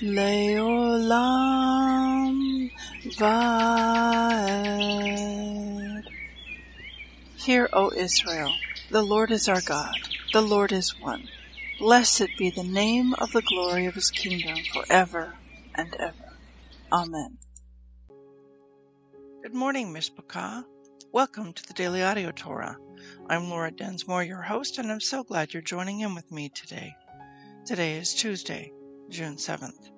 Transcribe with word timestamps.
Leolam 0.00 1.18
Vaed. 3.18 4.44
Hear, 7.44 7.68
O 7.72 7.90
Israel, 7.96 8.54
the 8.92 9.02
Lord 9.02 9.32
is 9.32 9.48
our 9.48 9.60
God, 9.60 9.96
the 10.32 10.40
Lord 10.40 10.70
is 10.70 10.94
one. 11.00 11.26
Blessed 11.80 12.28
be 12.38 12.48
the 12.48 12.62
name 12.62 13.12
of 13.14 13.32
the 13.32 13.42
glory 13.42 13.86
of 13.86 13.94
his 13.94 14.12
kingdom 14.12 14.58
forever 14.72 15.34
and 15.74 15.92
ever. 15.98 16.38
Amen. 16.92 17.38
Good 19.42 19.54
morning, 19.54 19.92
Miss 19.92 20.10
Mishpachah. 20.10 20.62
Welcome 21.10 21.52
to 21.54 21.66
the 21.66 21.74
Daily 21.74 22.04
Audio 22.04 22.30
Torah. 22.30 22.76
I'm 23.28 23.50
Laura 23.50 23.72
Densmore, 23.72 24.22
your 24.22 24.42
host, 24.42 24.78
and 24.78 24.92
I'm 24.92 25.00
so 25.00 25.24
glad 25.24 25.52
you're 25.52 25.60
joining 25.60 25.98
in 26.00 26.14
with 26.14 26.30
me 26.30 26.50
today. 26.50 26.94
Today 27.66 27.96
is 27.96 28.14
Tuesday, 28.14 28.72
June 29.08 29.34
7th. 29.36 29.97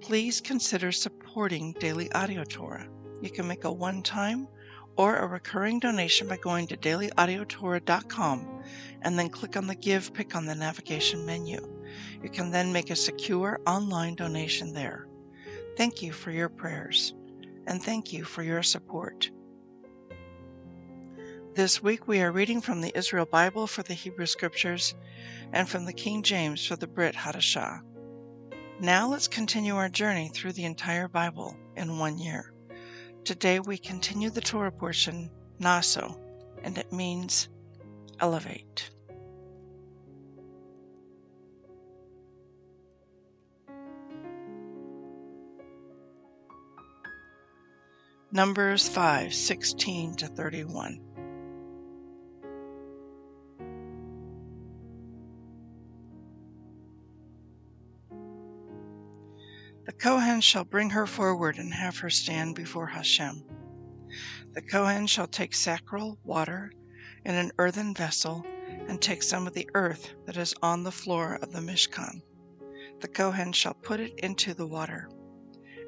Please 0.00 0.40
consider 0.40 0.92
supporting 0.92 1.72
Daily 1.74 2.10
Audio 2.12 2.44
Torah. 2.44 2.88
You 3.22 3.30
can 3.30 3.48
make 3.48 3.64
a 3.64 3.72
one 3.72 4.02
time 4.02 4.46
or 4.96 5.16
a 5.16 5.26
recurring 5.26 5.78
donation 5.78 6.28
by 6.28 6.36
going 6.36 6.66
to 6.68 6.76
dailyaudiotorah.com 6.76 8.62
and 9.02 9.18
then 9.18 9.28
click 9.28 9.56
on 9.56 9.66
the 9.66 9.74
Give 9.74 10.12
pick 10.14 10.34
on 10.34 10.46
the 10.46 10.54
navigation 10.54 11.24
menu. 11.26 11.60
You 12.22 12.30
can 12.30 12.50
then 12.50 12.72
make 12.72 12.90
a 12.90 12.96
secure 12.96 13.60
online 13.66 14.14
donation 14.14 14.72
there. 14.72 15.06
Thank 15.76 16.02
you 16.02 16.12
for 16.12 16.30
your 16.30 16.48
prayers 16.48 17.14
and 17.66 17.82
thank 17.82 18.12
you 18.12 18.24
for 18.24 18.42
your 18.42 18.62
support. 18.62 19.30
This 21.54 21.82
week 21.82 22.06
we 22.06 22.20
are 22.20 22.32
reading 22.32 22.60
from 22.60 22.80
the 22.80 22.96
Israel 22.96 23.26
Bible 23.26 23.66
for 23.66 23.82
the 23.82 23.94
Hebrew 23.94 24.26
Scriptures 24.26 24.94
and 25.52 25.68
from 25.68 25.84
the 25.84 25.92
King 25.92 26.22
James 26.22 26.66
for 26.66 26.76
the 26.76 26.86
Brit 26.86 27.14
Hadashah. 27.14 27.80
Now 28.80 29.08
let's 29.08 29.26
continue 29.26 29.74
our 29.74 29.88
journey 29.88 30.28
through 30.28 30.52
the 30.52 30.66
entire 30.66 31.08
Bible 31.08 31.56
in 31.76 31.98
one 31.98 32.18
year. 32.18 32.52
Today 33.24 33.58
we 33.58 33.78
continue 33.78 34.28
the 34.28 34.42
Torah 34.42 34.70
portion, 34.70 35.30
Naso, 35.58 36.20
and 36.62 36.76
it 36.76 36.92
means 36.92 37.48
elevate. 38.20 38.90
Numbers 48.30 48.86
5 48.86 49.32
16 49.32 50.16
to 50.16 50.26
31. 50.26 51.05
The 59.86 59.92
Kohen 59.92 60.40
shall 60.40 60.64
bring 60.64 60.90
her 60.90 61.06
forward 61.06 61.58
and 61.58 61.72
have 61.72 61.98
her 61.98 62.10
stand 62.10 62.56
before 62.56 62.88
Hashem. 62.88 63.44
The 64.52 64.62
Kohen 64.62 65.06
shall 65.06 65.28
take 65.28 65.54
sacral 65.54 66.18
water 66.24 66.72
in 67.24 67.36
an 67.36 67.52
earthen 67.56 67.94
vessel 67.94 68.44
and 68.88 69.00
take 69.00 69.22
some 69.22 69.46
of 69.46 69.54
the 69.54 69.70
earth 69.74 70.10
that 70.24 70.36
is 70.36 70.56
on 70.60 70.82
the 70.82 70.90
floor 70.90 71.36
of 71.36 71.52
the 71.52 71.60
Mishkan. 71.60 72.20
The 72.98 73.06
Kohen 73.06 73.52
shall 73.52 73.74
put 73.74 74.00
it 74.00 74.18
into 74.18 74.54
the 74.54 74.66
water. 74.66 75.08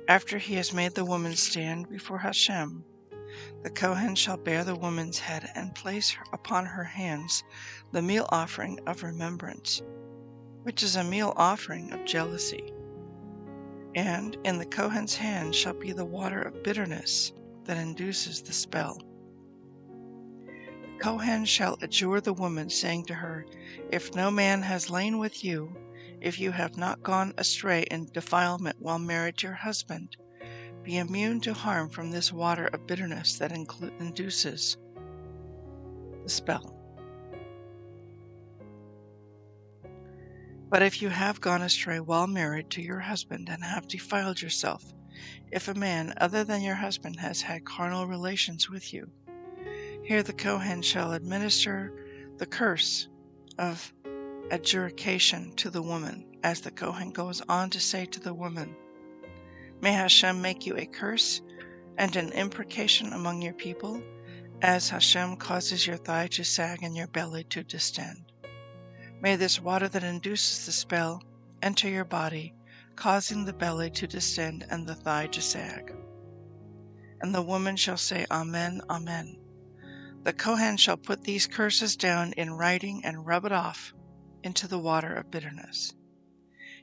After 0.06 0.38
he 0.38 0.54
has 0.54 0.72
made 0.72 0.94
the 0.94 1.04
woman 1.04 1.34
stand 1.34 1.88
before 1.88 2.18
Hashem, 2.18 2.84
the 3.64 3.70
Kohen 3.70 4.14
shall 4.14 4.36
bare 4.36 4.62
the 4.62 4.76
woman's 4.76 5.18
head 5.18 5.50
and 5.56 5.74
place 5.74 6.16
upon 6.32 6.66
her 6.66 6.84
hands 6.84 7.42
the 7.90 8.00
meal 8.00 8.28
offering 8.28 8.78
of 8.86 9.02
remembrance, 9.02 9.82
which 10.62 10.84
is 10.84 10.94
a 10.94 11.02
meal 11.02 11.32
offering 11.36 11.92
of 11.92 12.04
jealousy 12.04 12.72
and 13.98 14.36
in 14.44 14.58
the 14.58 14.64
Kohen's 14.64 15.16
hand 15.16 15.52
shall 15.56 15.72
be 15.74 15.90
the 15.90 16.04
water 16.04 16.40
of 16.40 16.62
bitterness 16.62 17.32
that 17.64 17.76
induces 17.76 18.40
the 18.40 18.52
spell. 18.52 18.96
The 20.46 20.98
Kohen 21.00 21.44
shall 21.44 21.76
adjure 21.82 22.20
the 22.20 22.32
woman, 22.32 22.70
saying 22.70 23.06
to 23.06 23.14
her, 23.14 23.44
If 23.90 24.14
no 24.14 24.30
man 24.30 24.62
has 24.62 24.88
lain 24.88 25.18
with 25.18 25.42
you, 25.42 25.76
if 26.20 26.38
you 26.38 26.52
have 26.52 26.76
not 26.76 27.02
gone 27.02 27.34
astray 27.38 27.86
in 27.90 28.06
defilement 28.12 28.76
while 28.78 29.00
married 29.00 29.38
to 29.38 29.48
your 29.48 29.56
husband, 29.56 30.16
be 30.84 30.98
immune 30.98 31.40
to 31.40 31.52
harm 31.52 31.88
from 31.88 32.12
this 32.12 32.32
water 32.32 32.68
of 32.68 32.86
bitterness 32.86 33.36
that 33.38 33.50
induces 33.50 34.76
the 36.22 36.28
spell. 36.28 36.77
But 40.70 40.82
if 40.82 41.00
you 41.00 41.08
have 41.08 41.40
gone 41.40 41.62
astray 41.62 41.98
while 41.98 42.26
married 42.26 42.68
to 42.70 42.82
your 42.82 43.00
husband 43.00 43.48
and 43.48 43.64
have 43.64 43.88
defiled 43.88 44.42
yourself, 44.42 44.84
if 45.50 45.66
a 45.66 45.74
man 45.74 46.12
other 46.18 46.44
than 46.44 46.60
your 46.62 46.74
husband 46.74 47.18
has 47.20 47.40
had 47.40 47.64
carnal 47.64 48.06
relations 48.06 48.68
with 48.68 48.92
you, 48.92 49.10
here 50.04 50.22
the 50.22 50.34
Kohen 50.34 50.82
shall 50.82 51.12
administer 51.12 51.92
the 52.36 52.46
curse 52.46 53.08
of 53.58 53.92
adjuration 54.50 55.54
to 55.56 55.70
the 55.70 55.82
woman, 55.82 56.26
as 56.42 56.60
the 56.60 56.70
Kohen 56.70 57.12
goes 57.12 57.40
on 57.48 57.70
to 57.70 57.80
say 57.80 58.04
to 58.06 58.20
the 58.20 58.34
woman, 58.34 58.76
May 59.80 59.92
Hashem 59.92 60.40
make 60.42 60.66
you 60.66 60.76
a 60.76 60.86
curse 60.86 61.40
and 61.96 62.14
an 62.14 62.30
imprecation 62.32 63.12
among 63.12 63.42
your 63.42 63.54
people, 63.54 64.02
as 64.60 64.90
Hashem 64.90 65.36
causes 65.36 65.86
your 65.86 65.96
thigh 65.96 66.26
to 66.28 66.44
sag 66.44 66.82
and 66.82 66.96
your 66.96 67.08
belly 67.08 67.44
to 67.44 67.64
distend. 67.64 68.32
May 69.20 69.36
this 69.36 69.60
water 69.60 69.88
that 69.88 70.04
induces 70.04 70.64
the 70.64 70.72
spell 70.72 71.22
enter 71.60 71.88
your 71.88 72.04
body, 72.04 72.54
causing 72.94 73.44
the 73.44 73.52
belly 73.52 73.90
to 73.90 74.06
descend 74.06 74.64
and 74.70 74.86
the 74.86 74.94
thigh 74.94 75.26
to 75.28 75.42
sag. 75.42 75.92
And 77.20 77.34
the 77.34 77.42
woman 77.42 77.76
shall 77.76 77.96
say, 77.96 78.26
Amen, 78.30 78.80
Amen. 78.88 79.36
The 80.22 80.32
Kohen 80.32 80.76
shall 80.76 80.96
put 80.96 81.22
these 81.22 81.46
curses 81.46 81.96
down 81.96 82.32
in 82.34 82.52
writing 82.52 83.04
and 83.04 83.26
rub 83.26 83.44
it 83.44 83.52
off 83.52 83.92
into 84.42 84.68
the 84.68 84.78
water 84.78 85.14
of 85.14 85.30
bitterness. 85.30 85.92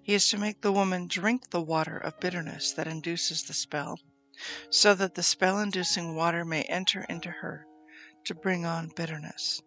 He 0.03 0.13
is 0.13 0.27
to 0.29 0.37
make 0.37 0.61
the 0.61 0.73
woman 0.73 1.07
drink 1.07 1.49
the 1.49 1.61
water 1.61 1.97
of 1.97 2.19
bitterness 2.19 2.73
that 2.73 2.87
induces 2.87 3.43
the 3.43 3.53
spell, 3.53 3.99
so 4.69 4.93
that 4.93 5.15
the 5.15 5.23
spell 5.23 5.59
inducing 5.59 6.15
water 6.15 6.43
may 6.43 6.63
enter 6.63 7.05
into 7.09 7.29
her 7.29 7.65
to 8.25 8.35
bring 8.35 8.65
on 8.65 8.91
bitterness. 8.95 9.61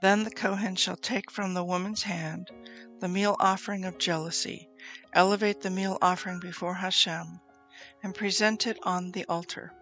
Then 0.00 0.24
the 0.24 0.30
Kohen 0.30 0.76
shall 0.76 0.96
take 0.96 1.30
from 1.30 1.54
the 1.54 1.64
woman's 1.64 2.02
hand 2.02 2.50
the 3.00 3.08
meal 3.08 3.36
offering 3.40 3.84
of 3.84 3.98
jealousy, 3.98 4.68
elevate 5.12 5.62
the 5.62 5.70
meal 5.70 5.96
offering 6.02 6.38
before 6.38 6.74
Hashem, 6.74 7.40
and 8.02 8.14
present 8.14 8.66
it 8.66 8.78
on 8.82 9.12
the 9.12 9.24
altar. 9.24 9.72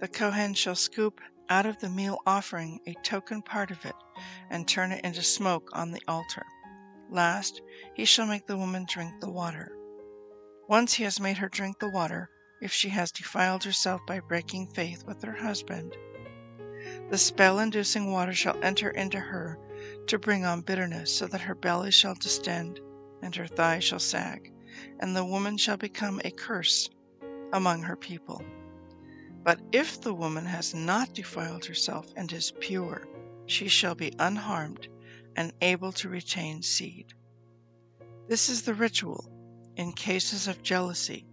The 0.00 0.08
Kohen 0.08 0.52
shall 0.54 0.74
scoop 0.74 1.20
out 1.48 1.64
of 1.66 1.78
the 1.78 1.88
meal 1.88 2.18
offering 2.26 2.80
a 2.86 2.94
token 3.02 3.40
part 3.42 3.70
of 3.70 3.84
it, 3.84 3.94
and 4.50 4.68
turn 4.68 4.92
it 4.92 5.04
into 5.04 5.22
smoke 5.22 5.70
on 5.72 5.90
the 5.90 6.02
altar. 6.06 6.44
Last, 7.10 7.62
he 7.94 8.04
shall 8.04 8.26
make 8.26 8.46
the 8.46 8.56
woman 8.56 8.86
drink 8.88 9.20
the 9.20 9.30
water. 9.30 9.76
Once 10.68 10.94
he 10.94 11.04
has 11.04 11.20
made 11.20 11.38
her 11.38 11.48
drink 11.48 11.78
the 11.78 11.90
water, 11.90 12.30
if 12.60 12.72
she 12.72 12.88
has 12.90 13.12
defiled 13.12 13.64
herself 13.64 14.00
by 14.06 14.20
breaking 14.20 14.68
faith 14.68 15.04
with 15.06 15.22
her 15.22 15.34
husband, 15.34 15.94
the 17.10 17.18
spell 17.18 17.58
inducing 17.58 18.10
water 18.10 18.32
shall 18.32 18.58
enter 18.62 18.90
into 18.90 19.20
her 19.20 19.58
to 20.06 20.18
bring 20.18 20.44
on 20.44 20.60
bitterness, 20.60 21.14
so 21.16 21.26
that 21.26 21.40
her 21.42 21.54
belly 21.54 21.90
shall 21.90 22.14
distend 22.14 22.80
and 23.22 23.36
her 23.36 23.46
thighs 23.46 23.84
shall 23.84 23.98
sag, 23.98 24.52
and 25.00 25.14
the 25.14 25.24
woman 25.24 25.56
shall 25.56 25.76
become 25.76 26.20
a 26.24 26.30
curse 26.30 26.90
among 27.52 27.82
her 27.82 27.96
people. 27.96 28.42
But 29.42 29.60
if 29.72 30.00
the 30.00 30.14
woman 30.14 30.46
has 30.46 30.74
not 30.74 31.14
defiled 31.14 31.66
herself 31.66 32.06
and 32.16 32.32
is 32.32 32.52
pure, 32.60 33.06
she 33.46 33.68
shall 33.68 33.94
be 33.94 34.12
unharmed 34.18 34.88
and 35.36 35.52
able 35.60 35.92
to 35.92 36.08
retain 36.08 36.62
seed. 36.62 37.14
This 38.28 38.48
is 38.48 38.62
the 38.62 38.74
ritual 38.74 39.30
in 39.76 39.92
cases 39.92 40.48
of 40.48 40.62
jealousy 40.62 41.26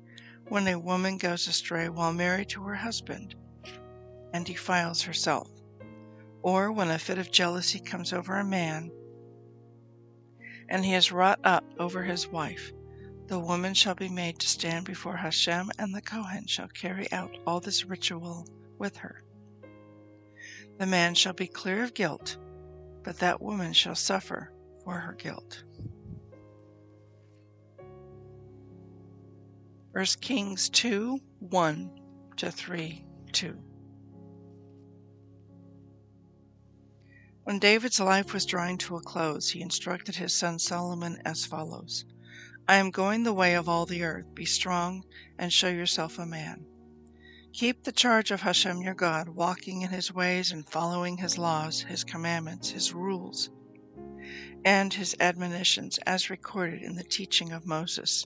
when 0.49 0.67
a 0.67 0.77
woman 0.79 1.17
goes 1.17 1.47
astray 1.47 1.87
while 1.87 2.11
married 2.11 2.49
to 2.49 2.63
her 2.63 2.75
husband 2.75 3.35
and 4.33 4.45
defiles 4.45 5.01
herself, 5.03 5.49
or 6.41 6.71
when 6.71 6.89
a 6.89 6.99
fit 6.99 7.17
of 7.17 7.31
jealousy 7.31 7.79
comes 7.79 8.13
over 8.13 8.37
a 8.37 8.43
man 8.43 8.91
and 10.69 10.85
he 10.85 10.93
is 10.93 11.11
wrought 11.11 11.39
up 11.43 11.65
over 11.79 12.03
his 12.03 12.27
wife 12.27 12.71
the 13.31 13.39
woman 13.39 13.73
shall 13.73 13.95
be 13.95 14.09
made 14.09 14.39
to 14.39 14.47
stand 14.49 14.85
before 14.85 15.15
Hashem, 15.15 15.71
and 15.79 15.95
the 15.95 16.01
Kohen 16.01 16.47
shall 16.47 16.67
carry 16.67 17.09
out 17.13 17.37
all 17.47 17.61
this 17.61 17.85
ritual 17.85 18.45
with 18.77 18.97
her. 18.97 19.23
The 20.77 20.85
man 20.85 21.15
shall 21.15 21.31
be 21.31 21.47
clear 21.47 21.81
of 21.81 21.93
guilt, 21.93 22.35
but 23.03 23.19
that 23.19 23.41
woman 23.41 23.71
shall 23.71 23.95
suffer 23.95 24.51
for 24.83 24.95
her 24.95 25.13
guilt. 25.13 25.63
1 29.93 30.05
Kings 30.19 30.69
2 30.69 31.17
1 31.39 32.01
to 32.35 32.51
3 32.51 33.05
2. 33.31 33.63
When 37.51 37.59
David's 37.59 37.99
life 37.99 38.31
was 38.31 38.45
drawing 38.45 38.77
to 38.77 38.95
a 38.95 39.01
close, 39.01 39.49
he 39.49 39.59
instructed 39.61 40.15
his 40.15 40.33
son 40.33 40.57
Solomon 40.57 41.21
as 41.25 41.45
follows 41.45 42.05
I 42.65 42.77
am 42.77 42.91
going 42.91 43.23
the 43.23 43.33
way 43.33 43.55
of 43.55 43.67
all 43.67 43.85
the 43.85 44.03
earth. 44.03 44.33
Be 44.33 44.45
strong 44.45 45.03
and 45.37 45.51
show 45.51 45.67
yourself 45.67 46.17
a 46.17 46.25
man. 46.25 46.65
Keep 47.51 47.83
the 47.83 47.91
charge 47.91 48.31
of 48.31 48.39
Hashem 48.39 48.81
your 48.81 48.93
God, 48.93 49.27
walking 49.27 49.81
in 49.81 49.89
his 49.89 50.13
ways 50.13 50.53
and 50.53 50.65
following 50.65 51.17
his 51.17 51.37
laws, 51.37 51.81
his 51.81 52.05
commandments, 52.05 52.69
his 52.69 52.93
rules, 52.93 53.49
and 54.63 54.93
his 54.93 55.13
admonitions 55.19 55.97
as 56.05 56.29
recorded 56.29 56.81
in 56.81 56.95
the 56.95 57.03
teaching 57.03 57.51
of 57.51 57.65
Moses, 57.65 58.25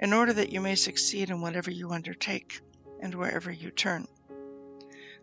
in 0.00 0.14
order 0.14 0.32
that 0.32 0.50
you 0.50 0.62
may 0.62 0.74
succeed 0.74 1.28
in 1.28 1.42
whatever 1.42 1.70
you 1.70 1.90
undertake 1.90 2.62
and 3.02 3.14
wherever 3.14 3.52
you 3.52 3.70
turn. 3.70 4.06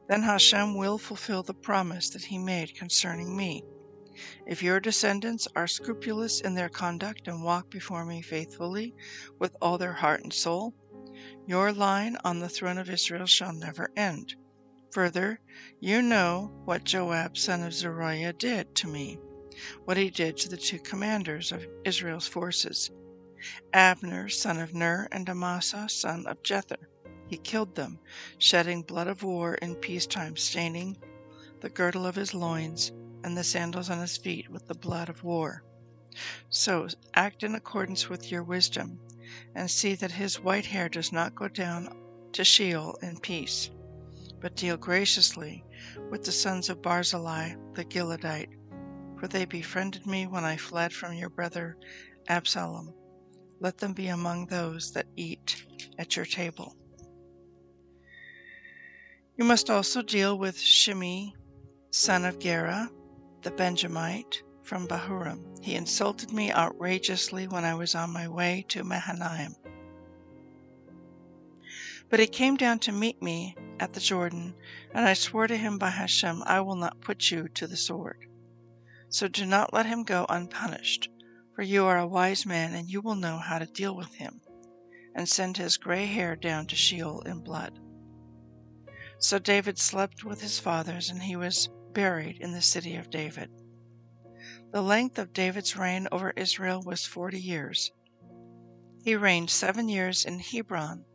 Then 0.07 0.24
Hashem 0.24 0.75
will 0.75 0.98
fulfill 0.98 1.44
the 1.44 1.54
promise 1.54 2.10
that 2.10 2.25
he 2.25 2.38
made 2.38 2.75
concerning 2.75 3.36
me 3.36 3.63
if 4.46 4.63
your 4.63 4.80
descendants 4.80 5.48
are 5.56 5.68
scrupulous 5.68 6.40
in 6.40 6.54
their 6.54 6.69
conduct 6.69 7.28
and 7.28 7.44
walk 7.44 7.69
before 7.69 8.06
me 8.06 8.22
faithfully 8.22 8.96
with 9.40 9.56
all 9.62 9.78
their 9.78 9.94
heart 9.94 10.22
and 10.24 10.31
soul, 10.31 10.74
your 11.46 11.74
line 11.74 12.18
on 12.24 12.40
the 12.40 12.48
throne 12.48 12.78
of 12.78 12.90
Israel 12.90 13.25
shall 13.25 13.52
never 13.52 13.92
end. 13.98 14.36
Further, 14.92 15.42
you 15.81 16.02
know 16.02 16.52
what 16.63 16.86
Joab 16.86 17.38
son 17.38 17.63
of 17.63 17.74
Zeruiah 17.74 18.34
did 18.34 18.74
to 18.75 18.88
me, 18.88 19.19
what 19.84 19.98
he 19.98 20.10
did 20.10 20.38
to 20.38 20.50
the 20.50 20.57
two 20.57 20.80
commanders 20.80 21.52
of 21.52 21.68
Israel's 21.84 22.28
forces, 22.28 22.90
Abner 23.74 24.30
son 24.30 24.60
of 24.60 24.74
Ner 24.74 25.10
and 25.12 25.30
Amasa 25.30 25.90
son 25.90 26.25
of 26.25 26.42
Jether. 26.42 26.88
He 27.27 27.38
killed 27.38 27.75
them, 27.75 28.00
shedding 28.38 28.83
blood 28.83 29.07
of 29.07 29.24
war 29.24 29.56
in 29.56 29.75
peacetime, 29.75 30.38
staining 30.38 30.98
the 31.62 31.69
girdle 31.69 32.06
of 32.06 32.16
his 32.16 32.33
loins 32.33 32.92
and 33.24 33.36
the 33.36 33.44
sandals 33.44 33.89
on 33.89 34.00
his 34.00 34.18
feet 34.18 34.50
with 34.50 34.68
the 34.68 34.75
blood 34.75 35.10
of 35.10 35.24
war. 35.24 35.63
So 36.50 36.88
act 37.16 37.44
in 37.44 37.56
accordance 37.56 38.07
with 38.10 38.31
your 38.31 38.44
wisdom, 38.44 39.00
and 39.56 39.72
see 39.72 39.95
that 39.95 40.12
his 40.12 40.39
white 40.39 40.68
hair 40.68 40.88
does 40.88 41.12
not 41.12 41.36
go 41.36 41.48
down 41.48 41.89
to 42.33 42.44
Sheol 42.44 42.95
in 43.01 43.19
peace, 43.19 43.71
but 44.39 44.56
deal 44.56 44.78
graciously 44.78 45.66
with 46.12 46.24
the 46.24 46.31
sons 46.31 46.69
of 46.69 46.81
Barzillai 46.81 47.56
the 47.74 47.86
Gileadite, 47.86 48.54
for 49.19 49.28
they 49.28 49.45
befriended 49.45 50.06
me 50.06 50.28
when 50.28 50.45
I 50.45 50.57
fled 50.57 50.94
from 50.94 51.13
your 51.16 51.30
brother 51.30 51.75
Absalom. 52.28 52.94
Let 53.60 53.80
them 53.80 53.94
be 53.94 54.07
among 54.07 54.45
those 54.45 54.92
that 54.92 55.07
eat 55.16 55.66
at 55.98 56.16
your 56.16 56.25
table. 56.25 56.75
You 59.38 59.44
must 59.44 59.70
also 59.70 60.02
deal 60.02 60.38
with 60.38 60.58
Shimei, 60.58 61.34
son 61.92 62.24
of 62.24 62.40
Gera, 62.40 62.90
the 63.42 63.52
Benjamite 63.52 64.42
from 64.64 64.88
Bahurim. 64.88 65.62
He 65.62 65.76
insulted 65.76 66.32
me 66.32 66.54
outrageously 66.54 67.48
when 67.50 67.66
I 67.66 67.74
was 67.76 67.96
on 67.96 68.14
my 68.14 68.30
way 68.30 68.66
to 68.70 68.86
Mahanaim. 68.86 69.56
But 72.10 72.22
he 72.22 72.28
came 72.28 72.56
down 72.56 72.80
to 72.80 72.94
meet 72.94 73.22
me 73.22 73.58
at 73.78 73.92
the 73.92 74.00
Jordan, 74.00 74.56
and 74.94 75.06
I 75.06 75.14
swore 75.14 75.48
to 75.48 75.58
him 75.58 75.78
by 75.78 75.90
Hashem, 75.90 76.42
I 76.46 76.62
will 76.62 76.78
not 76.78 77.02
put 77.02 77.30
you 77.30 77.50
to 77.50 77.68
the 77.68 77.76
sword. 77.76 78.28
So 79.10 79.28
do 79.28 79.46
not 79.46 79.74
let 79.74 79.86
him 79.86 80.04
go 80.04 80.26
unpunished, 80.30 81.10
for 81.54 81.62
you 81.62 81.84
are 81.86 81.98
a 81.98 82.08
wise 82.08 82.46
man, 82.46 82.74
and 82.74 82.90
you 82.90 83.02
will 83.02 83.16
know 83.16 83.38
how 83.38 83.60
to 83.60 83.66
deal 83.66 83.96
with 83.96 84.14
him, 84.14 84.40
and 85.14 85.28
send 85.28 85.58
his 85.58 85.76
gray 85.76 86.06
hair 86.06 86.38
down 86.38 86.68
to 86.68 86.76
Sheol 86.76 87.20
in 87.22 87.42
blood. 87.42 87.80
So 89.25 89.39
David 89.39 89.80
slept 89.80 90.24
with 90.24 90.39
his 90.39 90.60
fathers, 90.60 91.10
and 91.10 91.24
he 91.24 91.36
was 91.36 91.68
buried 91.94 92.38
in 92.42 92.51
the 92.51 92.62
city 92.62 92.95
of 92.95 93.10
David. 93.10 93.50
The 94.72 94.83
length 94.83 95.18
of 95.18 95.33
David's 95.33 95.75
reign 95.75 96.07
over 96.12 96.30
Israel 96.36 96.83
was 96.86 97.07
forty 97.07 97.42
years. 97.42 97.92
He 99.04 99.16
reigned 99.16 99.50
seven 99.50 99.89
years 99.89 100.25
in 100.25 100.38
Hebron, 100.38 101.06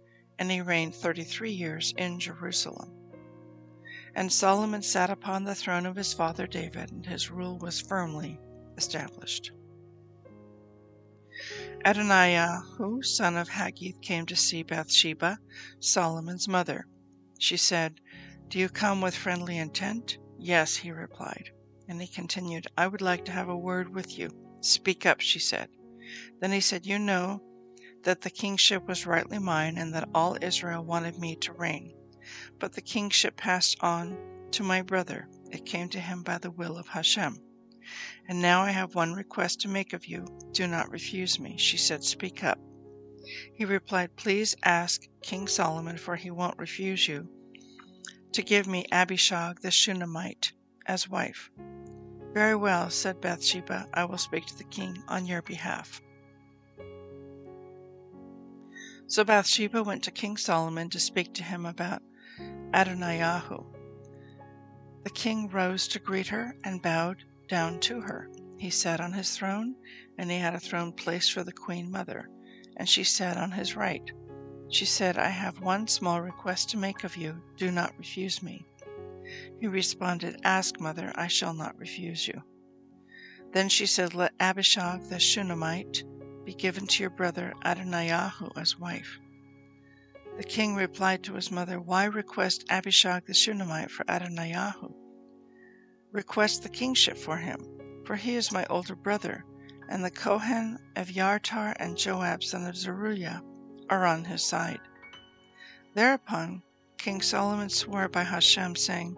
and 0.40 0.50
he 0.50 0.60
reigned 0.60 0.96
thirty 0.96 1.22
three 1.22 1.52
years 1.52 1.94
in 1.96 2.18
Jerusalem. 2.18 2.90
And 4.16 4.32
Solomon 4.32 4.82
sat 4.82 5.10
upon 5.10 5.44
the 5.44 5.54
throne 5.54 5.86
of 5.86 5.94
his 5.94 6.12
father 6.12 6.48
David, 6.48 6.90
and 6.90 7.06
his 7.06 7.30
rule 7.30 7.58
was 7.60 7.80
firmly 7.80 8.40
established. 8.76 9.52
Adoniah, 11.84 12.60
who 12.76 13.04
son 13.04 13.36
of 13.36 13.48
Haggith, 13.48 14.00
came 14.00 14.26
to 14.26 14.34
see 14.34 14.64
Bathsheba, 14.64 15.38
Solomon's 15.78 16.48
mother. 16.48 16.88
She 17.42 17.56
said, 17.56 18.02
Do 18.48 18.58
you 18.58 18.68
come 18.68 19.00
with 19.00 19.16
friendly 19.16 19.56
intent? 19.56 20.18
Yes, 20.38 20.76
he 20.76 20.90
replied. 20.90 21.50
And 21.88 21.98
he 21.98 22.06
continued, 22.06 22.66
I 22.76 22.86
would 22.86 23.00
like 23.00 23.24
to 23.24 23.32
have 23.32 23.48
a 23.48 23.56
word 23.56 23.94
with 23.94 24.18
you. 24.18 24.28
Speak 24.60 25.06
up, 25.06 25.22
she 25.22 25.38
said. 25.38 25.70
Then 26.40 26.52
he 26.52 26.60
said, 26.60 26.84
You 26.84 26.98
know 26.98 27.42
that 28.02 28.20
the 28.20 28.28
kingship 28.28 28.86
was 28.86 29.06
rightly 29.06 29.38
mine, 29.38 29.78
and 29.78 29.94
that 29.94 30.10
all 30.14 30.36
Israel 30.42 30.84
wanted 30.84 31.18
me 31.18 31.34
to 31.36 31.54
reign. 31.54 31.94
But 32.58 32.74
the 32.74 32.82
kingship 32.82 33.38
passed 33.38 33.78
on 33.80 34.18
to 34.50 34.62
my 34.62 34.82
brother. 34.82 35.26
It 35.50 35.64
came 35.64 35.88
to 35.88 36.00
him 36.00 36.22
by 36.22 36.36
the 36.36 36.50
will 36.50 36.76
of 36.76 36.88
Hashem. 36.88 37.38
And 38.28 38.42
now 38.42 38.60
I 38.60 38.70
have 38.70 38.94
one 38.94 39.14
request 39.14 39.60
to 39.60 39.68
make 39.68 39.94
of 39.94 40.06
you. 40.06 40.26
Do 40.52 40.66
not 40.66 40.90
refuse 40.90 41.40
me. 41.40 41.56
She 41.56 41.78
said, 41.78 42.04
Speak 42.04 42.44
up. 42.44 42.58
He 43.54 43.64
replied, 43.64 44.16
Please 44.16 44.56
ask 44.64 45.02
King 45.22 45.46
Solomon, 45.46 45.96
for 45.98 46.16
he 46.16 46.30
won't 46.30 46.58
refuse 46.58 47.06
you 47.06 47.28
to 48.32 48.42
give 48.42 48.66
me 48.66 48.86
Abishag 48.92 49.60
the 49.60 49.70
Shunammite 49.70 50.52
as 50.86 51.08
wife. 51.08 51.50
Very 52.32 52.54
well, 52.54 52.90
said 52.90 53.20
Bathsheba, 53.20 53.88
I 53.92 54.04
will 54.04 54.18
speak 54.18 54.46
to 54.46 54.56
the 54.56 54.64
king 54.64 55.02
on 55.08 55.26
your 55.26 55.42
behalf. 55.42 56.00
So 59.06 59.24
Bathsheba 59.24 59.82
went 59.82 60.04
to 60.04 60.12
King 60.12 60.36
Solomon 60.36 60.88
to 60.90 61.00
speak 61.00 61.34
to 61.34 61.42
him 61.42 61.66
about 61.66 62.02
Adoniyahu. 62.72 63.66
The 65.02 65.10
king 65.10 65.48
rose 65.48 65.88
to 65.88 65.98
greet 65.98 66.28
her 66.28 66.54
and 66.62 66.82
bowed 66.82 67.24
down 67.48 67.80
to 67.80 68.00
her. 68.02 68.30
He 68.58 68.70
sat 68.70 69.00
on 69.00 69.12
his 69.12 69.36
throne, 69.36 69.74
and 70.18 70.30
he 70.30 70.38
had 70.38 70.54
a 70.54 70.60
throne 70.60 70.92
placed 70.92 71.32
for 71.32 71.42
the 71.42 71.52
queen 71.52 71.90
mother, 71.90 72.28
and 72.80 72.88
she 72.88 73.04
sat 73.04 73.36
on 73.36 73.50
his 73.52 73.76
right. 73.76 74.10
She 74.70 74.86
said, 74.86 75.18
I 75.18 75.28
have 75.28 75.60
one 75.60 75.86
small 75.86 76.22
request 76.22 76.70
to 76.70 76.78
make 76.78 77.04
of 77.04 77.14
you. 77.14 77.42
Do 77.58 77.70
not 77.70 77.92
refuse 77.98 78.42
me. 78.42 78.64
He 79.60 79.66
responded, 79.66 80.40
Ask, 80.44 80.80
mother, 80.80 81.12
I 81.14 81.26
shall 81.26 81.52
not 81.52 81.78
refuse 81.78 82.26
you. 82.26 82.42
Then 83.52 83.68
she 83.68 83.84
said, 83.84 84.14
Let 84.14 84.32
Abishag 84.40 85.10
the 85.10 85.20
Shunammite 85.20 86.04
be 86.46 86.54
given 86.54 86.86
to 86.86 87.02
your 87.02 87.10
brother 87.10 87.52
Adoniyahu 87.66 88.56
as 88.56 88.78
wife. 88.78 89.20
The 90.38 90.44
king 90.44 90.74
replied 90.74 91.22
to 91.24 91.34
his 91.34 91.50
mother, 91.50 91.78
Why 91.78 92.04
request 92.04 92.64
Abishag 92.70 93.26
the 93.26 93.34
Shunammite 93.34 93.90
for 93.90 94.04
Adoniah? 94.04 94.74
Request 96.12 96.62
the 96.62 96.70
kingship 96.70 97.18
for 97.18 97.36
him, 97.36 97.60
for 98.06 98.16
he 98.16 98.36
is 98.36 98.50
my 98.50 98.64
older 98.70 98.96
brother, 98.96 99.44
and 99.90 100.04
the 100.04 100.10
Kohen 100.10 100.78
Evyartar 100.94 101.74
and 101.80 101.98
Joab 101.98 102.44
son 102.44 102.64
of 102.64 102.76
Zeruiah 102.76 103.42
are 103.90 104.06
on 104.06 104.24
his 104.24 104.44
side. 104.44 104.80
Thereupon 105.94 106.62
King 106.96 107.20
Solomon 107.20 107.68
swore 107.68 108.08
by 108.08 108.22
Hashem, 108.22 108.76
saying, 108.76 109.16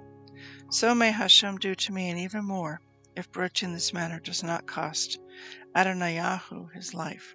So 0.70 0.94
may 0.94 1.10
Hashem 1.10 1.58
do 1.58 1.74
to 1.74 1.92
me, 1.92 2.08
and 2.08 2.18
even 2.18 2.46
more, 2.46 2.80
if 3.14 3.30
broaching 3.30 3.74
this 3.74 3.92
matter 3.92 4.18
does 4.18 4.42
not 4.42 4.66
cost 4.66 5.20
Adoniah 5.76 6.40
his 6.72 6.94
life. 6.94 7.34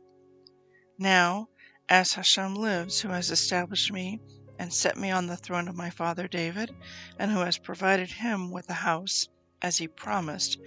Now, 0.98 1.50
as 1.88 2.14
Hashem 2.14 2.56
lives, 2.56 3.02
who 3.02 3.10
has 3.10 3.30
established 3.30 3.94
me 3.94 4.20
and 4.58 4.74
set 4.74 4.98
me 4.98 5.12
on 5.12 5.28
the 5.28 5.38
throne 5.38 5.68
of 5.68 5.76
my 5.76 5.92
father 5.92 6.28
David, 6.28 6.76
and 7.20 7.32
who 7.32 7.42
has 7.42 7.60
provided 7.60 8.10
him 8.10 8.50
with 8.50 8.68
a 8.70 8.74
house, 8.74 9.28
as 9.62 9.78
he 9.78 9.88
promised, 9.88 10.60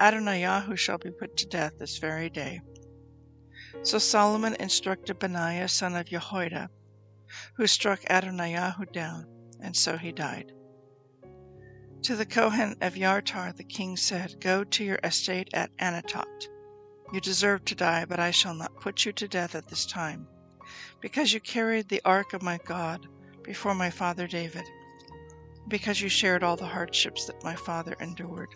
Adoniah 0.00 0.76
shall 0.76 0.98
be 0.98 1.10
put 1.10 1.36
to 1.36 1.46
death 1.46 1.72
this 1.78 1.98
very 1.98 2.30
day. 2.30 2.60
So 3.82 3.98
Solomon 3.98 4.56
instructed 4.58 5.18
Benaiah 5.18 5.68
son 5.68 5.96
of 5.96 6.06
Jehoiada, 6.06 6.70
who 7.56 7.66
struck 7.66 8.00
Adoniah 8.08 8.74
down, 8.92 9.26
and 9.62 9.76
so 9.76 9.96
he 9.96 10.12
died. 10.12 10.52
To 12.02 12.16
the 12.16 12.26
Kohen 12.26 12.76
Evyartar 12.80 13.56
the 13.56 13.64
king 13.64 13.96
said, 13.96 14.40
Go 14.40 14.64
to 14.64 14.84
your 14.84 14.98
estate 15.02 15.48
at 15.52 15.70
Anatot. 15.78 16.48
You 17.12 17.20
deserve 17.20 17.64
to 17.66 17.74
die, 17.74 18.04
but 18.04 18.20
I 18.20 18.30
shall 18.30 18.54
not 18.54 18.80
put 18.80 19.04
you 19.04 19.12
to 19.12 19.28
death 19.28 19.54
at 19.54 19.68
this 19.68 19.84
time, 19.84 20.26
because 21.00 21.32
you 21.32 21.40
carried 21.40 21.88
the 21.88 22.02
ark 22.04 22.32
of 22.32 22.42
my 22.42 22.58
God 22.64 23.06
before 23.42 23.74
my 23.74 23.90
father 23.90 24.26
David, 24.26 24.64
because 25.68 26.00
you 26.00 26.08
shared 26.08 26.42
all 26.42 26.56
the 26.56 26.66
hardships 26.66 27.26
that 27.26 27.44
my 27.44 27.54
father 27.54 27.94
endured. 28.00 28.54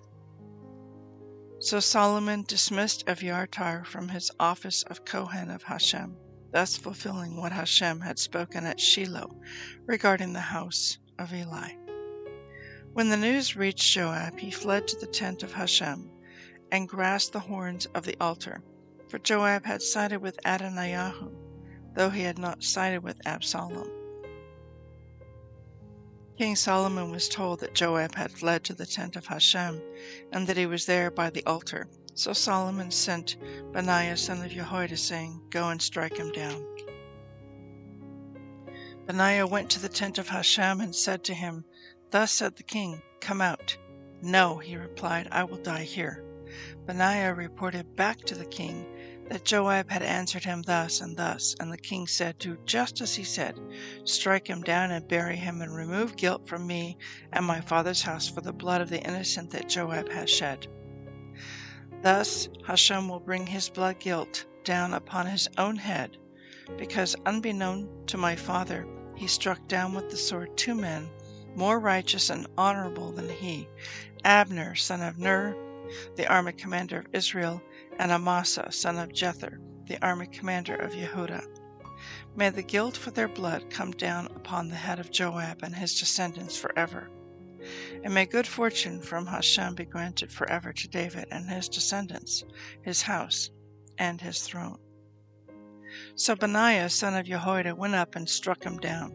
So 1.61 1.78
Solomon 1.78 2.42
dismissed 2.42 3.07
Evyartar 3.07 3.87
from 3.87 4.09
his 4.09 4.31
office 4.40 4.83
of 4.85 5.04
Kohen 5.04 5.50
of 5.50 5.62
Hashem, 5.62 6.16
thus 6.52 6.76
fulfilling 6.76 7.37
what 7.37 7.52
Hashem 7.52 8.00
had 8.00 8.19
spoken 8.19 8.66
at 8.66 8.81
Shiloh 8.81 9.38
regarding 9.87 10.33
the 10.33 10.40
house 10.40 10.99
of 11.19 11.33
Eli. 11.33 11.75
When 12.95 13.09
the 13.09 13.16
news 13.16 13.57
reached 13.57 13.92
Joab, 13.92 14.38
he 14.38 14.50
fled 14.50 14.88
to 14.88 14.99
the 14.99 15.07
tent 15.07 15.42
of 15.42 15.52
Hashem 15.52 16.11
and 16.73 16.88
grasped 16.88 17.33
the 17.33 17.40
horns 17.40 17.87
of 17.95 18.04
the 18.04 18.16
altar, 18.21 18.62
for 19.09 19.19
Joab 19.19 19.64
had 19.64 19.83
sided 19.83 20.21
with 20.21 20.38
Adoniah, 20.45 21.14
though 21.95 22.11
he 22.11 22.23
had 22.23 22.38
not 22.38 22.64
sided 22.64 23.02
with 23.02 23.25
Absalom. 23.26 24.01
King 26.39 26.57
Solomon 26.57 27.11
was 27.11 27.29
told 27.29 27.61
that 27.61 27.75
Joab 27.75 28.15
had 28.15 28.33
fled 28.33 28.65
to 28.65 28.75
the 28.75 28.87
tent 28.87 29.17
of 29.17 29.27
Hashem, 29.27 29.83
and 30.33 30.47
that 30.47 30.57
he 30.57 30.67
was 30.67 30.87
there 30.87 31.11
by 31.11 31.29
the 31.31 31.45
altar. 31.45 31.89
So 32.15 32.33
Solomon 32.33 32.91
sent 32.91 33.37
Benaiah 33.73 34.17
son 34.17 34.43
of 34.43 34.51
Jehoiada, 34.51 34.97
saying, 34.97 35.43
Go 35.51 35.69
and 35.69 35.81
strike 35.81 36.17
him 36.17 36.33
down. 36.33 36.67
Benaiah 39.07 39.47
went 39.47 39.71
to 39.71 39.81
the 39.81 39.89
tent 39.89 40.19
of 40.19 40.29
Hashem 40.29 40.81
and 40.81 40.95
said 40.95 41.23
to 41.25 41.35
him, 41.35 41.65
Thus 42.11 42.33
said 42.33 42.57
the 42.57 42.62
king, 42.62 43.03
Come 43.21 43.41
out. 43.41 43.77
No, 44.23 44.59
he 44.59 44.77
replied, 44.77 45.29
I 45.31 45.45
will 45.45 45.59
die 45.59 45.85
here. 45.85 46.25
Benaiah 46.87 47.35
reported 47.35 47.97
back 47.97 48.19
to 48.25 48.35
the 48.35 48.45
king 48.47 48.87
that 49.33 49.47
Joab 49.47 49.91
had 49.91 50.03
answered 50.03 50.45
him 50.45 50.61
thus 50.61 51.01
and 51.01 51.17
thus, 51.17 51.57
and 51.59 51.73
the 51.73 51.79
king 51.79 52.07
said, 52.07 52.37
Do 52.37 52.59
just 52.67 53.01
as 53.01 53.15
he 53.15 53.25
said, 53.25 53.59
strike 54.05 54.47
him 54.47 54.61
down 54.61 54.91
and 54.91 55.09
bury 55.09 55.37
him, 55.37 55.62
and 55.62 55.75
remove 55.75 56.17
guilt 56.17 56.47
from 56.47 56.67
me 56.67 56.99
and 57.33 57.47
my 57.47 57.62
father's 57.62 58.03
house 58.03 58.29
for 58.29 58.43
the 58.43 58.53
blood 58.53 58.83
of 58.83 58.91
the 58.91 59.01
innocent 59.01 59.51
that 59.53 59.71
Joab 59.71 60.11
has 60.12 60.29
shed. 60.29 60.67
Thus 62.03 62.51
Hashem 62.67 63.09
will 63.09 63.21
bring 63.21 63.47
his 63.47 63.71
blood 63.71 63.99
guilt 64.01 64.45
down 64.65 64.93
upon 64.93 65.25
his 65.25 65.49
own 65.57 65.77
head, 65.77 66.19
because 66.77 67.17
unbeknown 67.25 67.89
to 68.09 68.19
my 68.19 68.37
father, 68.37 68.87
he 69.17 69.27
struck 69.27 69.67
down 69.67 69.95
with 69.95 70.11
the 70.11 70.17
sword 70.19 70.55
two 70.59 70.75
men 70.75 71.09
more 71.57 71.81
righteous 71.81 72.29
and 72.29 72.47
honorable 72.59 73.12
than 73.12 73.31
he, 73.31 73.67
Abner, 74.25 74.75
son 74.75 75.01
of 75.01 75.19
Ner, 75.19 75.57
the 76.17 76.27
army 76.27 76.53
commander 76.53 76.99
of 76.99 77.07
Israel, 77.13 77.63
and 77.99 78.11
Amasa, 78.11 78.71
son 78.71 78.99
of 78.99 79.11
Jether, 79.11 79.59
the 79.87 80.03
army 80.05 80.27
commander 80.27 80.77
of 80.77 80.93
Yehuda. 80.93 81.45
May 82.35 82.51
the 82.51 82.63
guilt 82.63 82.97
for 82.97 83.11
their 83.11 83.29
blood 83.29 83.71
come 83.71 83.93
down 83.93 84.27
upon 84.27 84.69
the 84.69 84.77
head 84.77 84.99
of 84.99 85.11
Joab 85.11 85.63
and 85.63 85.75
his 85.75 85.99
descendants 85.99 86.57
forever. 86.57 87.09
And 88.03 88.13
may 88.13 88.27
good 88.27 88.47
fortune 88.47 89.01
from 89.01 89.27
Hashem 89.27 89.75
be 89.75 89.85
granted 89.85 90.33
forever 90.33 90.73
to 90.73 90.89
David 90.89 91.27
and 91.31 91.49
his 91.49 91.69
descendants, 91.69 92.45
his 92.83 93.03
house, 93.03 93.51
and 93.99 94.21
his 94.21 94.43
throne. 94.43 94.79
So 96.17 96.35
Benaiah, 96.35 96.91
son 96.91 97.15
of 97.15 97.27
Jehoiada, 97.27 97.75
went 97.75 97.95
up 97.95 98.17
and 98.17 98.29
struck 98.29 98.65
him 98.65 98.79
down 98.79 99.15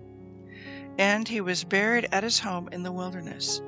and 0.97 1.27
he 1.27 1.41
was 1.41 1.63
buried 1.63 2.07
at 2.11 2.23
his 2.23 2.39
home 2.39 2.69
in 2.71 2.83
the 2.83 2.91
wilderness. 2.91 3.61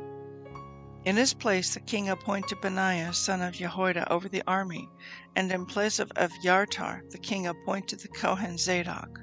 In 1.10 1.16
his 1.16 1.34
place 1.34 1.74
the 1.74 1.80
king 1.80 2.08
appointed 2.08 2.62
Benaiah 2.62 3.16
son 3.16 3.42
of 3.42 3.56
Jehoiada 3.56 4.08
over 4.14 4.30
the 4.30 4.44
army, 4.46 4.88
and 5.36 5.52
in 5.52 5.66
place 5.66 5.98
of 5.98 6.12
Evyartar 6.16 7.02
the 7.10 7.18
king 7.18 7.48
appointed 7.48 8.02
the 8.02 8.10
Kohen 8.10 8.60
Zadok. 8.60 9.18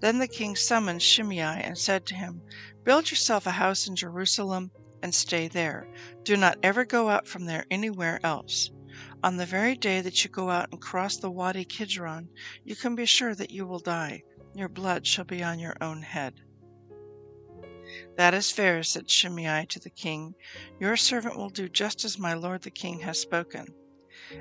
Then 0.00 0.18
the 0.18 0.26
king 0.26 0.56
summoned 0.56 1.02
Shimei 1.02 1.62
and 1.62 1.78
said 1.78 2.04
to 2.06 2.16
him, 2.16 2.42
Build 2.82 3.12
yourself 3.12 3.46
a 3.46 3.52
house 3.52 3.86
in 3.86 3.94
Jerusalem 3.94 4.72
and 5.04 5.14
stay 5.14 5.46
there. 5.46 5.86
Do 6.24 6.36
not 6.36 6.58
ever 6.64 6.84
go 6.84 7.08
out 7.08 7.28
from 7.28 7.44
there 7.44 7.64
anywhere 7.70 8.18
else. 8.24 8.72
On 9.22 9.36
the 9.36 9.46
very 9.46 9.76
day 9.76 10.00
that 10.00 10.24
you 10.24 10.30
go 10.30 10.50
out 10.50 10.70
and 10.72 10.80
cross 10.80 11.16
the 11.16 11.30
Wadi 11.30 11.64
Kidron, 11.64 12.28
you 12.64 12.74
can 12.74 12.96
be 12.96 13.06
sure 13.06 13.36
that 13.36 13.52
you 13.52 13.68
will 13.68 13.78
die. 13.78 14.24
Your 14.52 14.68
blood 14.68 15.06
shall 15.06 15.24
be 15.24 15.44
on 15.44 15.60
your 15.60 15.76
own 15.80 16.02
head. 16.02 16.40
That 18.16 18.34
is 18.34 18.50
fair, 18.50 18.82
said 18.82 19.10
Shimei 19.10 19.66
to 19.66 19.80
the 19.80 19.90
king. 19.90 20.34
Your 20.78 20.96
servant 20.96 21.36
will 21.36 21.50
do 21.50 21.68
just 21.68 22.04
as 22.04 22.18
my 22.18 22.34
lord 22.34 22.62
the 22.62 22.70
king 22.70 23.00
has 23.00 23.18
spoken. 23.18 23.66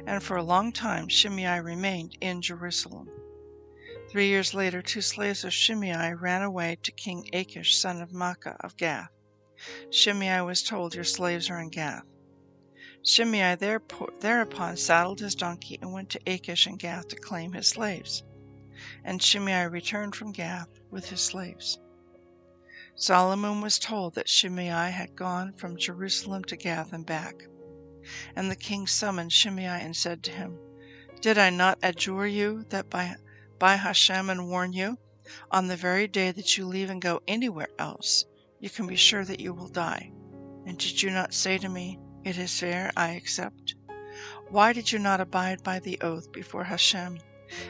And 0.05 0.23
for 0.23 0.37
a 0.37 0.43
long 0.43 0.71
time 0.71 1.07
Shimei 1.07 1.59
remained 1.59 2.17
in 2.21 2.41
Jerusalem. 2.41 3.09
Three 4.09 4.27
years 4.27 4.53
later, 4.53 4.81
two 4.81 5.01
slaves 5.01 5.43
of 5.43 5.53
Shimei 5.53 6.13
ran 6.13 6.43
away 6.43 6.77
to 6.83 6.91
King 6.91 7.27
Achish, 7.33 7.75
son 7.75 8.01
of 8.01 8.11
Maacah 8.11 8.57
of 8.59 8.77
Gath. 8.77 9.09
Shimei 9.89 10.41
was 10.41 10.61
told, 10.61 10.93
Your 10.93 11.03
slaves 11.03 11.49
are 11.49 11.59
in 11.59 11.69
Gath. 11.69 12.05
Shimei 13.01 13.55
thereupon 13.55 14.77
saddled 14.77 15.19
his 15.19 15.35
donkey 15.35 15.79
and 15.81 15.91
went 15.91 16.09
to 16.11 16.21
Achish 16.27 16.67
in 16.67 16.77
Gath 16.77 17.07
to 17.07 17.15
claim 17.15 17.53
his 17.53 17.69
slaves. 17.69 18.23
And 19.03 19.21
Shimei 19.21 19.67
returned 19.67 20.15
from 20.15 20.31
Gath 20.31 20.69
with 20.91 21.09
his 21.09 21.21
slaves. 21.21 21.79
Solomon 22.95 23.59
was 23.59 23.79
told 23.79 24.13
that 24.15 24.29
Shimei 24.29 24.91
had 24.91 25.15
gone 25.15 25.53
from 25.53 25.77
Jerusalem 25.77 26.43
to 26.45 26.55
Gath 26.55 26.93
and 26.93 27.05
back. 27.05 27.43
And 28.35 28.51
the 28.51 28.55
king 28.55 28.85
summoned 28.85 29.33
Shimei 29.33 29.65
and 29.65 29.95
said 29.95 30.21
to 30.23 30.31
him, 30.31 30.59
Did 31.19 31.37
I 31.37 31.49
not 31.49 31.79
adjure 31.81 32.27
you 32.27 32.65
that 32.69 32.89
by, 32.89 33.15
by 33.57 33.77
Hashem 33.77 34.29
and 34.29 34.47
warn 34.47 34.73
you, 34.73 34.97
on 35.49 35.67
the 35.67 35.75
very 35.75 36.07
day 36.07 36.31
that 36.31 36.57
you 36.57 36.67
leave 36.67 36.89
and 36.89 37.01
go 37.01 37.21
anywhere 37.27 37.69
else, 37.79 38.25
you 38.59 38.69
can 38.69 38.85
be 38.85 38.95
sure 38.95 39.25
that 39.25 39.39
you 39.39 39.53
will 39.53 39.69
die? 39.69 40.11
And 40.65 40.77
did 40.77 41.01
you 41.01 41.09
not 41.09 41.33
say 41.33 41.57
to 41.57 41.69
me, 41.69 41.99
It 42.23 42.37
is 42.37 42.59
fair, 42.59 42.91
I 42.95 43.11
accept? 43.11 43.75
Why 44.49 44.71
did 44.71 44.91
you 44.91 44.99
not 44.99 45.19
abide 45.19 45.63
by 45.63 45.79
the 45.79 45.99
oath 46.01 46.31
before 46.31 46.65
Hashem 46.65 47.17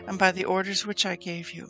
and 0.05 0.19
by 0.19 0.31
the 0.31 0.45
orders 0.45 0.85
which 0.85 1.05
I 1.05 1.15
gave 1.15 1.51
you? 1.51 1.69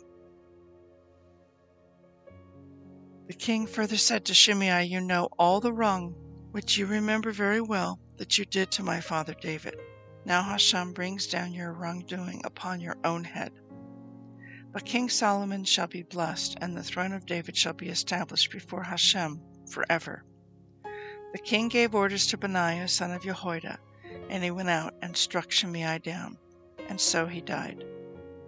The 3.26 3.32
king 3.32 3.66
further 3.66 3.96
said 3.96 4.26
to 4.26 4.34
Shimei, 4.34 4.84
You 4.84 5.00
know 5.00 5.30
all 5.38 5.60
the 5.60 5.72
wrong 5.72 6.14
which 6.50 6.76
you 6.76 6.84
remember 6.84 7.32
very 7.32 7.60
well 7.60 7.98
that 8.18 8.36
you 8.36 8.44
did 8.44 8.70
to 8.72 8.82
my 8.82 9.00
father 9.00 9.34
David. 9.40 9.76
Now 10.26 10.42
Hashem 10.42 10.92
brings 10.92 11.26
down 11.26 11.54
your 11.54 11.72
wrongdoing 11.72 12.42
upon 12.44 12.80
your 12.80 12.96
own 13.02 13.24
head. 13.24 13.52
But 14.72 14.84
King 14.84 15.08
Solomon 15.08 15.64
shall 15.64 15.86
be 15.86 16.02
blessed, 16.02 16.58
and 16.60 16.76
the 16.76 16.82
throne 16.82 17.12
of 17.12 17.24
David 17.24 17.56
shall 17.56 17.72
be 17.72 17.88
established 17.88 18.50
before 18.50 18.82
Hashem 18.82 19.40
forever. 19.70 20.24
The 21.32 21.38
king 21.38 21.68
gave 21.68 21.94
orders 21.94 22.26
to 22.26 22.36
Benaiah 22.36 22.88
son 22.88 23.10
of 23.10 23.22
Jehoiada, 23.22 23.78
and 24.28 24.44
he 24.44 24.50
went 24.50 24.68
out 24.68 24.94
and 25.00 25.16
struck 25.16 25.50
Shimei 25.50 25.98
down, 26.00 26.36
and 26.88 27.00
so 27.00 27.26
he 27.26 27.40
died. 27.40 27.84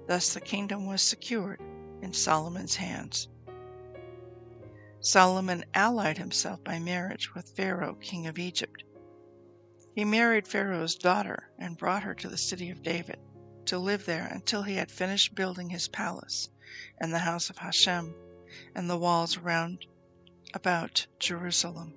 Thus 0.06 0.34
the 0.34 0.40
kingdom 0.40 0.86
was 0.86 1.02
secured 1.02 1.60
in 2.02 2.12
Solomon's 2.12 2.76
hands. 2.76 3.28
Solomon 5.00 5.64
allied 5.74 6.18
himself 6.18 6.64
by 6.64 6.78
marriage 6.78 7.34
with 7.34 7.54
Pharaoh, 7.54 7.96
king 7.96 8.26
of 8.26 8.38
Egypt. 8.38 8.82
He 9.94 10.04
married 10.04 10.48
Pharaoh's 10.48 10.94
daughter 10.94 11.50
and 11.58 11.76
brought 11.76 12.02
her 12.02 12.14
to 12.14 12.28
the 12.28 12.38
city 12.38 12.70
of 12.70 12.82
David 12.82 13.18
to 13.66 13.78
live 13.78 14.06
there 14.06 14.26
until 14.26 14.62
he 14.62 14.76
had 14.76 14.90
finished 14.90 15.34
building 15.34 15.70
his 15.70 15.88
palace 15.88 16.48
and 16.98 17.12
the 17.12 17.20
house 17.20 17.50
of 17.50 17.58
Hashem, 17.58 18.14
and 18.74 18.88
the 18.88 18.96
walls 18.96 19.38
round 19.38 19.86
about 20.54 21.06
Jerusalem. 21.18 21.94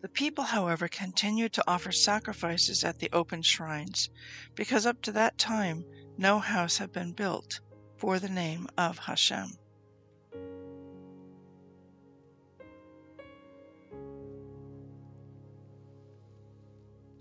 The 0.00 0.08
people, 0.08 0.44
however, 0.44 0.88
continued 0.88 1.52
to 1.52 1.64
offer 1.70 1.92
sacrifices 1.92 2.82
at 2.82 2.98
the 2.98 3.10
open 3.12 3.42
shrines, 3.42 4.10
because 4.56 4.86
up 4.86 5.00
to 5.02 5.12
that 5.12 5.38
time 5.38 5.84
no 6.18 6.40
house 6.40 6.78
had 6.78 6.92
been 6.92 7.12
built 7.12 7.60
for 7.96 8.18
the 8.18 8.28
name 8.28 8.66
of 8.76 8.98
Hashem. 8.98 9.56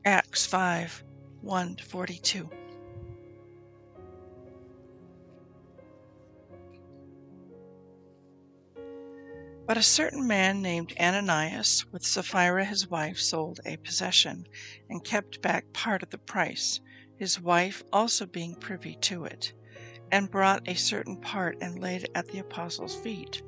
Acts 0.04 0.48
5 0.48 1.04
1 1.42 1.76
42. 1.78 2.50
But 9.68 9.78
a 9.78 9.84
certain 9.84 10.26
man 10.26 10.64
named 10.64 10.96
Ananias, 11.00 11.86
with 11.92 12.04
Sapphira 12.04 12.66
his 12.66 12.90
wife, 12.90 13.20
sold 13.20 13.60
a 13.64 13.78
possession, 13.78 14.48
and 14.90 15.04
kept 15.04 15.44
back 15.44 15.72
part 15.72 16.02
of 16.02 16.10
the 16.10 16.18
price, 16.18 16.82
his 17.16 17.40
wife 17.40 17.84
also 17.94 18.26
being 18.26 18.56
privy 18.56 18.96
to 19.02 19.26
it, 19.26 19.54
and 20.12 20.32
brought 20.32 20.68
a 20.68 20.74
certain 20.74 21.18
part 21.22 21.58
and 21.62 21.78
laid 21.80 22.06
it 22.06 22.12
at 22.16 22.28
the 22.30 22.40
apostles' 22.40 22.96
feet. 22.96 23.44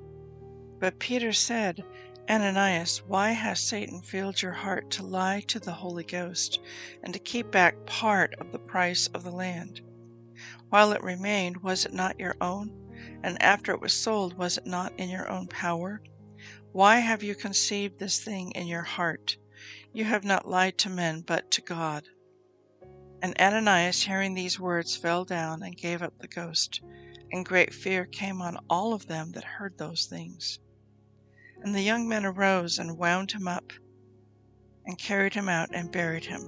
But 0.79 0.99
Peter 0.99 1.33
said, 1.33 1.83
Ananias, 2.29 3.03
why 3.05 3.31
has 3.31 3.59
Satan 3.59 4.01
filled 4.01 4.41
your 4.41 4.53
heart 4.53 4.89
to 4.91 5.03
lie 5.03 5.41
to 5.41 5.59
the 5.59 5.73
Holy 5.73 6.05
Ghost, 6.05 6.59
and 7.03 7.13
to 7.13 7.19
keep 7.19 7.51
back 7.51 7.85
part 7.85 8.33
of 8.35 8.51
the 8.51 8.59
price 8.59 9.07
of 9.07 9.23
the 9.23 9.31
land? 9.31 9.81
While 10.69 10.93
it 10.93 11.03
remained, 11.03 11.57
was 11.57 11.85
it 11.85 11.93
not 11.93 12.19
your 12.19 12.37
own? 12.39 12.71
And 13.23 13.41
after 13.41 13.73
it 13.73 13.81
was 13.81 13.93
sold, 13.93 14.37
was 14.37 14.57
it 14.57 14.65
not 14.65 14.93
in 14.97 15.09
your 15.09 15.29
own 15.29 15.47
power? 15.47 16.01
Why 16.71 16.99
have 16.99 17.23
you 17.23 17.35
conceived 17.35 17.99
this 17.99 18.23
thing 18.23 18.51
in 18.51 18.67
your 18.67 18.83
heart? 18.83 19.37
You 19.91 20.05
have 20.05 20.23
not 20.23 20.47
lied 20.47 20.77
to 20.79 20.89
men, 20.89 21.21
but 21.21 21.51
to 21.51 21.61
God. 21.61 22.07
And 23.21 23.39
Ananias, 23.39 24.03
hearing 24.03 24.33
these 24.33 24.59
words, 24.59 24.95
fell 24.95 25.25
down 25.25 25.61
and 25.61 25.75
gave 25.75 26.01
up 26.01 26.17
the 26.19 26.27
ghost, 26.27 26.81
and 27.33 27.45
great 27.45 27.73
fear 27.73 28.05
came 28.05 28.41
on 28.41 28.57
all 28.69 28.93
of 28.93 29.07
them 29.07 29.33
that 29.33 29.43
heard 29.43 29.77
those 29.77 30.05
things. 30.05 30.59
And 31.63 31.73
the 31.73 31.81
young 31.81 32.09
men 32.09 32.25
arose 32.25 32.77
and 32.77 32.97
wound 32.97 33.31
him 33.31 33.47
up, 33.47 33.71
and 34.85 34.99
carried 34.99 35.33
him 35.33 35.47
out 35.47 35.69
and 35.71 35.89
buried 35.89 36.25
him. 36.25 36.41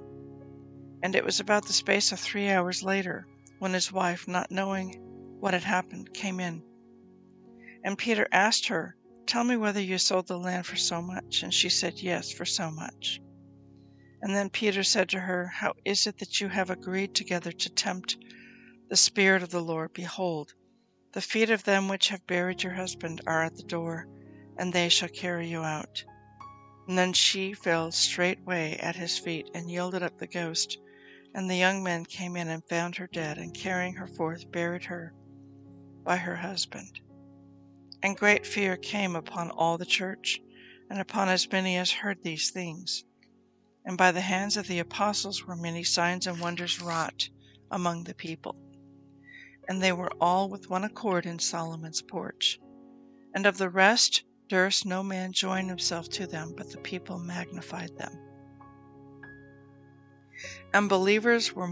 And 1.02 1.16
it 1.16 1.24
was 1.24 1.40
about 1.40 1.68
the 1.68 1.74
space 1.74 2.12
of 2.12 2.20
three 2.20 2.50
hours 2.50 2.84
later, 2.84 3.26
when 3.60 3.74
his 3.74 3.94
wife, 3.94 4.28
not 4.28 4.52
knowing 4.52 4.94
what 5.40 5.54
had 5.54 5.64
happened, 5.64 6.14
came 6.14 6.42
in. 6.42 6.64
And 7.84 7.98
Peter 7.98 8.28
asked 8.32 8.68
her, 8.68 8.98
Tell 9.26 9.46
me 9.46 9.56
whether 9.56 9.80
you 9.80 9.98
sold 9.98 10.28
the 10.28 10.38
land 10.38 10.66
for 10.66 10.76
so 10.76 11.02
much. 11.02 11.42
And 11.42 11.54
she 11.54 11.70
said, 11.70 12.02
Yes, 12.02 12.32
for 12.32 12.46
so 12.46 12.70
much. 12.70 13.22
And 14.22 14.36
then 14.36 14.50
Peter 14.50 14.84
said 14.84 15.08
to 15.10 15.22
her, 15.22 15.48
How 15.48 15.74
is 15.86 16.06
it 16.06 16.18
that 16.18 16.42
you 16.42 16.50
have 16.50 16.70
agreed 16.70 17.14
together 17.14 17.54
to 17.54 17.70
tempt 17.70 18.18
the 18.90 18.98
Spirit 18.98 19.44
of 19.44 19.52
the 19.52 19.64
Lord? 19.64 19.94
Behold, 19.94 20.54
the 21.14 21.22
feet 21.22 21.50
of 21.50 21.64
them 21.64 21.88
which 21.88 22.10
have 22.10 22.28
buried 22.28 22.64
your 22.64 22.74
husband 22.74 23.22
are 23.26 23.44
at 23.44 23.56
the 23.56 23.64
door, 23.64 24.08
and 24.58 24.72
they 24.72 24.90
shall 24.90 25.10
carry 25.10 25.48
you 25.48 25.62
out. 25.62 26.04
And 26.88 26.98
then 26.98 27.14
she 27.14 27.54
fell 27.54 27.92
straightway 27.92 28.78
at 28.78 28.96
his 28.96 29.18
feet, 29.18 29.50
and 29.54 29.70
yielded 29.70 30.04
up 30.04 30.18
the 30.18 30.28
ghost. 30.28 30.78
And 31.34 31.50
the 31.50 31.56
young 31.56 31.84
men 31.84 32.06
came 32.06 32.36
in 32.36 32.48
and 32.48 32.64
found 32.66 32.96
her 32.96 33.08
dead, 33.08 33.38
and 33.38 33.54
carrying 33.54 33.96
her 33.96 34.08
forth, 34.08 34.52
buried 34.52 34.86
her 34.86 35.14
by 36.04 36.18
her 36.18 36.38
husband. 36.38 37.00
And 38.04 38.18
great 38.18 38.46
fear 38.46 38.78
came 38.78 39.16
upon 39.16 39.50
all 39.50 39.78
the 39.78 39.86
church, 39.86 40.40
and 40.90 41.00
upon 41.00 41.30
as 41.30 41.52
many 41.52 41.76
as 41.78 41.92
heard 41.92 42.24
these 42.24 42.52
things 42.52 43.04
and 43.86 43.98
by 43.98 44.12
the 44.12 44.22
hands 44.22 44.58
of 44.58 44.68
the 44.68 44.80
apostles 44.80 45.46
were 45.46 45.56
many 45.56 45.84
signs 45.84 46.26
and 46.26 46.40
wonders 46.40 46.82
wrought 46.82 47.30
among 47.70 48.04
the 48.04 48.16
people. 48.16 48.56
And 49.70 49.82
they 49.82 49.92
were 49.92 50.12
all 50.20 50.50
with 50.50 50.70
one 50.70 50.84
accord 50.84 51.26
in 51.26 51.38
Solomon's 51.38 52.02
porch. 52.02 52.60
And 53.34 53.46
of 53.46 53.58
the 53.58 53.70
rest 53.70 54.24
durst 54.48 54.86
no 54.86 55.04
man 55.04 55.32
join 55.32 55.68
himself 55.68 56.10
to 56.10 56.28
them, 56.28 56.54
but 56.56 56.72
the 56.72 56.78
people 56.78 57.20
magnified 57.20 57.98
them. 57.98 58.18
And 60.74 60.90
believers 60.90 61.54
were 61.54 61.70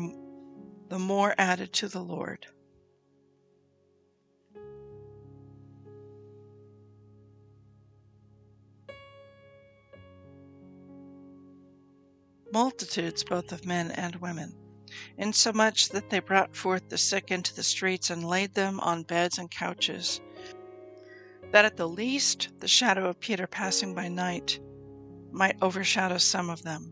the 0.90 1.00
more 1.00 1.36
added 1.38 1.74
to 1.74 1.88
the 1.88 2.04
Lord. 2.04 2.48
multitudes 12.54 13.24
both 13.24 13.52
of 13.52 13.66
men 13.66 13.90
and 13.92 14.16
women, 14.18 14.54
insomuch 15.18 15.90
that 15.90 16.12
they 16.12 16.20
brought 16.20 16.56
forth 16.56 16.88
the 16.88 16.98
sick 16.98 17.32
into 17.32 17.54
the 17.56 17.64
streets 17.64 18.12
and 18.12 18.24
laid 18.24 18.54
them 18.54 18.80
on 18.80 19.02
beds 19.02 19.40
and 19.40 19.50
couches, 19.50 20.22
that 21.54 21.66
at 21.66 21.78
the 21.78 21.88
least 21.88 22.50
the 22.62 22.68
shadow 22.68 23.08
of 23.08 23.20
Peter 23.20 23.46
passing 23.46 23.94
by 23.94 24.08
night 24.08 24.60
might 25.32 25.56
overshadow 25.62 26.18
some 26.18 26.50
of 26.50 26.64
them. 26.64 26.92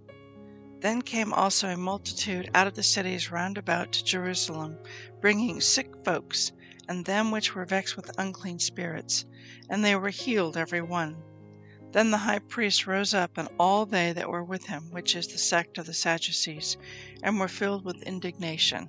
Then 0.82 1.02
came 1.02 1.34
also 1.34 1.68
a 1.68 1.78
multitude 1.78 2.52
out 2.54 2.68
of 2.68 2.76
the 2.76 2.84
cities 2.84 3.32
round 3.32 3.58
about 3.58 3.92
to 3.94 4.04
Jerusalem, 4.04 4.78
bringing 5.20 5.62
sick 5.62 5.90
folks, 6.06 6.52
and 6.88 7.04
them 7.04 7.32
which 7.32 7.56
were 7.56 7.66
vexed 7.66 7.96
with 7.96 8.20
unclean 8.20 8.60
spirits, 8.60 9.26
and 9.68 9.84
they 9.84 9.96
were 9.96 10.10
healed 10.10 10.56
every 10.56 10.82
one. 10.82 11.18
Then 11.92 12.12
the 12.12 12.18
high 12.18 12.40
priest 12.40 12.86
rose 12.86 13.16
up, 13.16 13.40
and 13.40 13.50
all 13.60 13.88
they 13.88 14.14
that 14.14 14.30
were 14.30 14.44
with 14.44 14.68
him, 14.68 14.92
which 14.92 15.16
is 15.16 15.28
the 15.28 15.40
sect 15.40 15.80
of 15.80 15.88
the 15.88 15.94
Sadducees, 15.94 16.78
and 17.24 17.40
were 17.40 17.48
filled 17.48 17.84
with 17.84 18.04
indignation, 18.04 18.88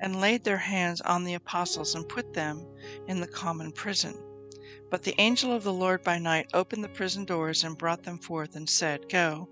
and 0.00 0.20
laid 0.20 0.44
their 0.44 0.56
hands 0.56 1.02
on 1.02 1.24
the 1.24 1.34
apostles, 1.34 1.94
and 1.94 2.08
put 2.08 2.32
them 2.32 2.66
in 3.06 3.20
the 3.20 3.26
common 3.26 3.70
prison. 3.70 4.16
But 4.88 5.02
the 5.02 5.20
angel 5.20 5.52
of 5.52 5.64
the 5.64 5.72
Lord 5.72 6.04
by 6.04 6.18
night 6.18 6.48
opened 6.54 6.84
the 6.84 6.88
prison 6.88 7.24
doors, 7.24 7.64
and 7.64 7.76
brought 7.76 8.04
them 8.04 8.18
forth, 8.18 8.54
and 8.54 8.70
said, 8.70 9.08
Go, 9.08 9.48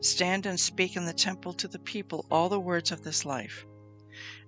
stand 0.00 0.46
and 0.46 0.58
speak 0.58 0.96
in 0.96 1.04
the 1.04 1.12
temple 1.12 1.52
to 1.54 1.68
the 1.68 1.78
people 1.78 2.24
all 2.30 2.48
the 2.48 2.58
words 2.58 2.90
of 2.90 3.02
this 3.02 3.26
life. 3.26 3.66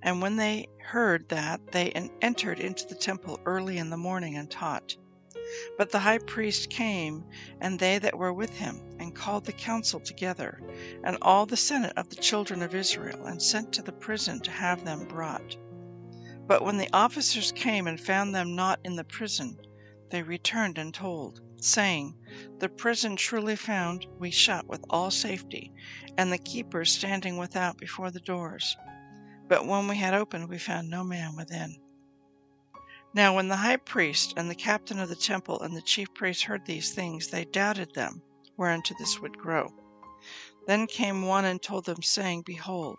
And 0.03 0.23
when 0.23 0.37
they 0.37 0.69
heard 0.79 1.29
that, 1.29 1.73
they 1.73 1.91
entered 2.23 2.59
into 2.59 2.87
the 2.87 2.95
temple 2.95 3.39
early 3.45 3.77
in 3.77 3.91
the 3.91 3.99
morning 3.99 4.37
and 4.37 4.51
taught. 4.51 4.97
But 5.77 5.91
the 5.91 5.99
high 5.99 6.19
priest 6.19 6.71
came, 6.71 7.25
and 7.61 7.79
they 7.79 7.99
that 7.99 8.17
were 8.17 8.33
with 8.33 8.57
him, 8.57 8.97
and 8.99 9.15
called 9.15 9.45
the 9.45 9.53
council 9.53 10.01
together, 10.01 10.61
and 11.05 11.19
all 11.21 11.45
the 11.45 11.57
senate 11.57 11.93
of 11.99 12.09
the 12.09 12.17
children 12.17 12.63
of 12.63 12.75
Israel, 12.75 13.27
and 13.27 13.43
sent 13.43 13.75
to 13.75 13.83
the 13.83 13.93
prison 13.93 14.41
to 14.41 14.51
have 14.51 14.85
them 14.85 15.07
brought. 15.07 15.57
But 16.47 16.65
when 16.65 16.79
the 16.79 16.89
officers 16.95 17.53
came 17.53 17.87
and 17.87 18.01
found 18.01 18.35
them 18.35 18.57
not 18.57 18.81
in 18.85 18.97
the 18.97 19.05
prison, 19.05 19.59
they 20.11 20.23
returned 20.23 20.79
and 20.79 20.93
told, 20.93 21.41
saying, 21.57 22.17
The 22.59 22.69
prison 22.69 23.17
truly 23.17 23.57
found 23.57 24.07
we 24.19 24.31
shut 24.31 24.67
with 24.67 24.85
all 24.91 25.11
safety, 25.11 25.73
and 26.19 26.33
the 26.33 26.39
keepers 26.39 26.93
standing 26.93 27.37
without 27.37 27.79
before 27.79 28.11
the 28.11 28.21
doors. 28.21 28.77
But 29.49 29.67
when 29.67 29.89
we 29.89 29.97
had 29.97 30.15
opened, 30.15 30.49
we 30.49 30.59
found 30.59 30.91
no 30.91 31.03
man 31.03 31.37
within. 31.37 31.77
Now 33.13 33.35
when 33.35 33.49
the 33.49 33.57
high 33.57 33.79
priest 33.79 34.35
and 34.37 34.49
the 34.49 34.55
captain 34.55 35.01
of 35.01 35.09
the 35.09 35.17
temple 35.17 35.61
and 35.61 35.77
the 35.77 35.83
chief 35.83 36.15
priests 36.15 36.45
heard 36.45 36.65
these 36.67 36.93
things, 36.93 37.29
they 37.29 37.45
doubted 37.45 37.95
them, 37.95 38.23
whereunto 38.57 38.95
this 38.99 39.21
would 39.21 39.37
grow. 39.37 39.73
Then 40.67 40.87
came 40.87 41.23
one 41.23 41.45
and 41.45 41.61
told 41.61 41.87
them, 41.87 42.03
saying, 42.03 42.43
Behold, 42.43 42.99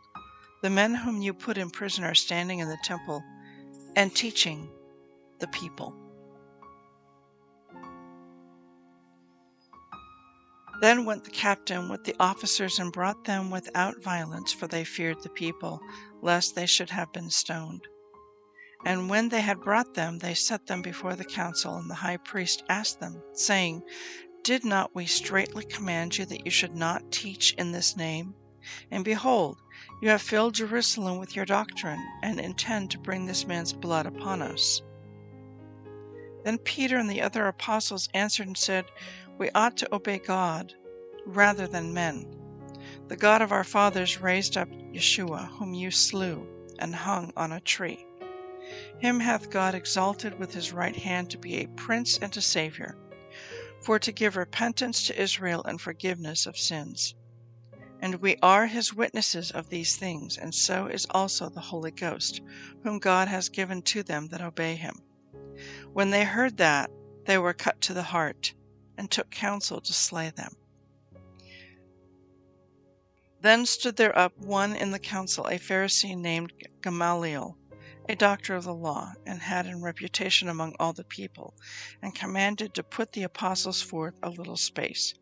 the 0.61 0.69
men 0.69 0.93
whom 0.93 1.21
you 1.21 1.33
put 1.33 1.57
in 1.57 1.69
prison 1.69 2.03
are 2.03 2.15
standing 2.15 2.59
in 2.59 2.67
the 2.67 2.77
temple 2.83 3.23
and 3.95 4.13
teaching 4.13 4.69
the 5.39 5.47
people. 5.47 5.95
Then 10.81 11.05
went 11.05 11.23
the 11.23 11.29
captain 11.29 11.89
with 11.89 12.03
the 12.05 12.15
officers 12.19 12.79
and 12.79 12.91
brought 12.91 13.23
them 13.25 13.51
without 13.51 14.01
violence, 14.01 14.51
for 14.51 14.65
they 14.65 14.83
feared 14.83 15.21
the 15.21 15.29
people, 15.29 15.79
lest 16.23 16.55
they 16.55 16.65
should 16.65 16.89
have 16.89 17.13
been 17.13 17.29
stoned. 17.29 17.87
And 18.83 19.07
when 19.07 19.29
they 19.29 19.41
had 19.41 19.61
brought 19.61 19.93
them, 19.93 20.17
they 20.17 20.33
set 20.33 20.65
them 20.65 20.81
before 20.81 21.15
the 21.15 21.23
council. 21.23 21.75
And 21.75 21.87
the 21.87 21.93
high 21.93 22.17
priest 22.17 22.63
asked 22.67 22.99
them, 22.99 23.21
saying, 23.33 23.83
Did 24.41 24.65
not 24.65 24.95
we 24.95 25.05
straitly 25.05 25.63
command 25.65 26.17
you 26.17 26.25
that 26.25 26.45
you 26.45 26.51
should 26.51 26.75
not 26.75 27.11
teach 27.11 27.53
in 27.53 27.71
this 27.71 27.95
name? 27.95 28.33
And 28.89 29.05
behold, 29.05 29.59
you 30.01 30.09
have 30.09 30.23
filled 30.23 30.55
Jerusalem 30.55 31.19
with 31.19 31.35
your 31.35 31.45
doctrine, 31.45 32.03
and 32.23 32.39
intend 32.39 32.89
to 32.91 32.97
bring 32.97 33.27
this 33.27 33.45
man's 33.45 33.71
blood 33.71 34.07
upon 34.07 34.41
us. 34.41 34.81
Then 36.43 36.57
Peter 36.57 36.97
and 36.97 37.07
the 37.09 37.21
other 37.21 37.45
apostles 37.45 38.09
answered 38.15 38.47
and 38.47 38.57
said, 38.57 38.85
We 39.41 39.49
ought 39.55 39.75
to 39.77 39.95
obey 39.95 40.19
God 40.19 40.75
rather 41.25 41.65
than 41.65 41.95
men. 41.95 42.27
The 43.07 43.15
God 43.15 43.41
of 43.41 43.51
our 43.51 43.63
fathers 43.63 44.21
raised 44.21 44.55
up 44.55 44.69
Yeshua, 44.69 45.47
whom 45.57 45.73
you 45.73 45.89
slew 45.89 46.47
and 46.77 46.93
hung 46.93 47.33
on 47.35 47.51
a 47.51 47.59
tree. 47.59 48.05
Him 48.99 49.19
hath 49.19 49.49
God 49.49 49.73
exalted 49.73 50.37
with 50.37 50.53
his 50.53 50.71
right 50.71 50.95
hand 50.95 51.31
to 51.31 51.39
be 51.39 51.55
a 51.55 51.67
prince 51.69 52.19
and 52.19 52.37
a 52.37 52.39
Saviour, 52.39 52.95
for 53.81 53.97
to 53.97 54.11
give 54.11 54.35
repentance 54.35 55.07
to 55.07 55.19
Israel 55.19 55.63
and 55.63 55.81
forgiveness 55.81 56.45
of 56.45 56.55
sins. 56.55 57.15
And 57.99 58.21
we 58.21 58.37
are 58.43 58.67
his 58.67 58.93
witnesses 58.93 59.49
of 59.49 59.69
these 59.69 59.95
things, 59.95 60.37
and 60.37 60.53
so 60.53 60.85
is 60.85 61.07
also 61.09 61.49
the 61.49 61.61
Holy 61.61 61.89
Ghost, 61.89 62.41
whom 62.83 62.99
God 62.99 63.27
has 63.27 63.49
given 63.49 63.81
to 63.81 64.03
them 64.03 64.27
that 64.27 64.41
obey 64.41 64.75
him. 64.75 65.01
When 65.93 66.11
they 66.11 66.25
heard 66.25 66.57
that, 66.57 66.91
they 67.25 67.39
were 67.39 67.53
cut 67.53 67.81
to 67.81 67.95
the 67.95 68.03
heart, 68.03 68.53
and 69.01 69.09
took 69.09 69.31
counsel 69.31 69.81
to 69.81 69.93
slay 69.93 70.29
them. 70.29 70.55
Then 73.41 73.65
stood 73.65 73.95
there 73.95 74.15
up 74.15 74.37
one 74.37 74.75
in 74.75 74.91
the 74.91 74.99
council, 74.99 75.47
a 75.47 75.57
Pharisee 75.57 76.15
named 76.15 76.53
Gamaliel, 76.83 77.57
a 78.07 78.15
doctor 78.15 78.53
of 78.53 78.63
the 78.63 78.75
law, 78.75 79.13
and 79.25 79.41
had 79.41 79.65
in 79.65 79.81
reputation 79.81 80.47
among 80.49 80.75
all 80.79 80.93
the 80.93 81.03
people, 81.03 81.55
and 82.03 82.13
commanded 82.13 82.75
to 82.75 82.83
put 82.83 83.13
the 83.13 83.23
apostles 83.23 83.81
forth 83.81 84.13
a 84.21 84.29
little 84.29 84.55
space. 84.55 85.15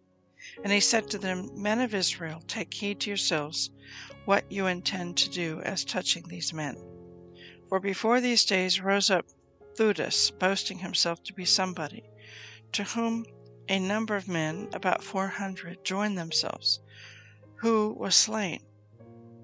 And 0.62 0.74
he 0.74 0.82
said 0.82 1.10
to 1.12 1.18
them, 1.18 1.50
Men 1.54 1.80
of 1.80 1.96
Israel, 1.96 2.44
take 2.48 2.74
heed 2.74 3.00
to 3.00 3.10
yourselves 3.10 3.70
what 4.26 4.52
you 4.52 4.68
intend 4.68 5.16
to 5.20 5.30
do 5.30 5.62
as 5.62 5.86
touching 5.86 6.28
these 6.28 6.52
men. 6.52 6.76
For 7.70 7.80
before 7.80 8.20
these 8.20 8.44
days 8.44 8.82
rose 8.82 9.10
up 9.10 9.26
Theudas, 9.78 10.32
boasting 10.38 10.80
himself 10.80 11.24
to 11.24 11.34
be 11.34 11.46
somebody, 11.46 12.04
to 12.74 12.84
whom 12.84 13.26
a 13.70 13.80
number 13.80 14.16
of 14.16 14.28
men, 14.28 14.68
about 14.74 15.04
four 15.04 15.28
hundred, 15.28 15.84
joined 15.86 16.18
themselves, 16.18 16.80
who 17.58 17.96
was 17.98 18.16
slain, 18.16 18.60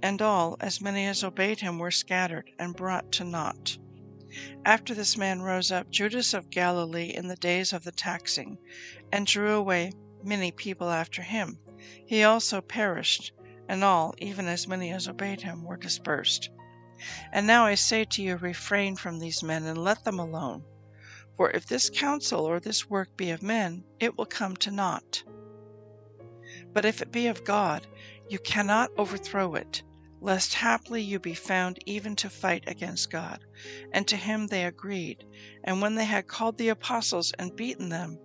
and 0.01 0.21
all, 0.21 0.57
as 0.59 0.81
many 0.81 1.05
as 1.05 1.23
obeyed 1.23 1.59
him, 1.59 1.77
were 1.77 1.91
scattered 1.91 2.49
and 2.59 2.75
brought 2.75 3.11
to 3.11 3.23
naught. 3.23 3.77
After 4.65 4.93
this 4.93 5.15
man 5.15 5.41
rose 5.41 5.71
up 5.71 5.89
Judas 5.89 6.33
of 6.33 6.49
Galilee 6.49 7.13
in 7.15 7.27
the 7.27 7.35
days 7.37 7.71
of 7.71 7.83
the 7.83 7.91
taxing, 7.91 8.57
and 9.11 9.25
drew 9.25 9.53
away 9.55 9.93
many 10.23 10.51
people 10.51 10.89
after 10.89 11.21
him. 11.21 11.59
He 12.05 12.23
also 12.23 12.61
perished, 12.61 13.31
and 13.69 13.83
all, 13.83 14.15
even 14.17 14.47
as 14.47 14.67
many 14.67 14.91
as 14.91 15.07
obeyed 15.07 15.41
him, 15.41 15.63
were 15.63 15.77
dispersed. 15.77 16.49
And 17.31 17.45
now 17.45 17.65
I 17.65 17.75
say 17.75 18.05
to 18.05 18.21
you, 18.21 18.37
refrain 18.37 18.95
from 18.95 19.19
these 19.19 19.43
men, 19.43 19.65
and 19.65 19.77
let 19.77 20.03
them 20.03 20.19
alone. 20.19 20.63
For 21.37 21.51
if 21.51 21.65
this 21.65 21.89
counsel 21.89 22.45
or 22.45 22.61
this 22.61 22.89
work 22.89 23.17
be 23.17 23.29
of 23.29 23.43
men, 23.43 23.83
it 23.99 24.17
will 24.17 24.25
come 24.25 24.55
to 24.57 24.71
naught. 24.71 25.23
But 26.71 26.85
if 26.85 27.01
it 27.01 27.11
be 27.11 27.27
of 27.27 27.43
God, 27.43 27.87
you 28.29 28.39
cannot 28.39 28.91
overthrow 28.97 29.55
it, 29.55 29.83
lest 30.21 30.53
haply 30.53 31.01
you 31.01 31.19
be 31.19 31.33
found 31.33 31.79
even 31.85 32.15
to 32.17 32.29
fight 32.29 32.63
against 32.67 33.11
God. 33.11 33.43
And 33.91 34.07
to 34.07 34.15
him 34.15 34.47
they 34.47 34.63
agreed. 34.63 35.25
And 35.63 35.81
when 35.81 35.95
they 35.95 36.05
had 36.05 36.27
called 36.27 36.57
the 36.57 36.69
apostles 36.69 37.33
and 37.37 37.55
beaten 37.55 37.89
them, 37.89 38.17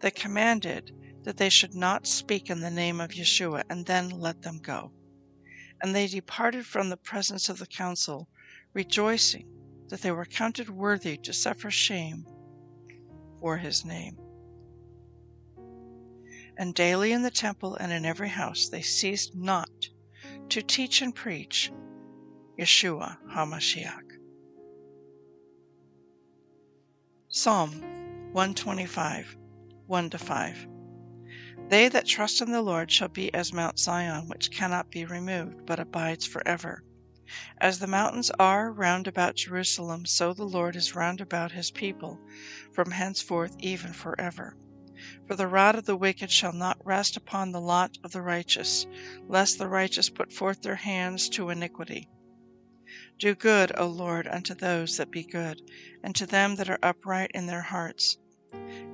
they 0.00 0.10
commanded 0.10 0.94
that 1.24 1.38
they 1.38 1.48
should 1.48 1.74
not 1.74 2.06
speak 2.06 2.50
in 2.50 2.60
the 2.60 2.70
name 2.70 3.00
of 3.00 3.12
Yeshua, 3.12 3.62
and 3.70 3.86
then 3.86 4.10
let 4.10 4.42
them 4.42 4.58
go. 4.58 4.92
And 5.82 5.94
they 5.94 6.06
departed 6.06 6.66
from 6.66 6.90
the 6.90 6.96
presence 6.98 7.48
of 7.48 7.58
the 7.58 7.66
council, 7.66 8.28
rejoicing 8.74 9.48
that 9.88 10.02
they 10.02 10.10
were 10.10 10.26
counted 10.26 10.68
worthy 10.68 11.16
to 11.18 11.32
suffer 11.32 11.70
shame 11.70 12.26
for 13.40 13.56
his 13.56 13.84
name. 13.84 14.16
And 16.56 16.74
daily 16.74 17.12
in 17.12 17.22
the 17.22 17.30
temple 17.30 17.76
and 17.76 17.92
in 17.92 18.04
every 18.04 18.28
house 18.28 18.68
they 18.68 18.82
ceased 18.82 19.34
not 19.34 19.70
to 20.48 20.62
teach 20.62 21.02
and 21.02 21.14
preach 21.14 21.70
Yeshua 22.58 23.18
HaMashiach. 23.30 24.02
Psalm 27.28 27.70
125, 28.32 29.36
1 29.86 30.10
to 30.10 30.18
5. 30.18 30.68
They 31.68 31.88
that 31.88 32.06
trust 32.06 32.40
in 32.40 32.50
the 32.50 32.62
Lord 32.62 32.90
shall 32.90 33.08
be 33.08 33.32
as 33.34 33.52
Mount 33.52 33.78
Zion, 33.78 34.26
which 34.28 34.50
cannot 34.50 34.90
be 34.90 35.04
removed, 35.04 35.66
but 35.66 35.78
abides 35.78 36.26
for 36.26 36.42
ever. 36.48 36.82
As 37.60 37.78
the 37.78 37.86
mountains 37.86 38.30
are 38.38 38.72
round 38.72 39.06
about 39.06 39.36
Jerusalem, 39.36 40.06
so 40.06 40.32
the 40.32 40.44
Lord 40.44 40.74
is 40.74 40.94
round 40.94 41.20
about 41.20 41.52
his 41.52 41.70
people, 41.70 42.18
from 42.72 42.92
henceforth 42.92 43.54
even 43.58 43.92
for 43.92 44.18
ever. 44.18 44.56
For 45.26 45.36
the 45.36 45.46
rod 45.46 45.74
of 45.74 45.84
the 45.84 45.94
wicked 45.94 46.30
shall 46.30 46.54
not 46.54 46.78
rest 46.86 47.18
upon 47.18 47.52
the 47.52 47.60
lot 47.60 47.98
of 48.02 48.12
the 48.12 48.22
righteous, 48.22 48.86
lest 49.26 49.58
the 49.58 49.68
righteous 49.68 50.08
put 50.08 50.32
forth 50.32 50.62
their 50.62 50.76
hands 50.76 51.28
to 51.28 51.50
iniquity. 51.50 52.08
Do 53.18 53.34
good, 53.34 53.72
O 53.76 53.86
Lord, 53.86 54.26
unto 54.26 54.54
those 54.54 54.96
that 54.96 55.10
be 55.10 55.22
good, 55.22 55.60
and 56.02 56.14
to 56.16 56.24
them 56.24 56.56
that 56.56 56.70
are 56.70 56.78
upright 56.82 57.30
in 57.34 57.46
their 57.46 57.60
hearts. 57.60 58.16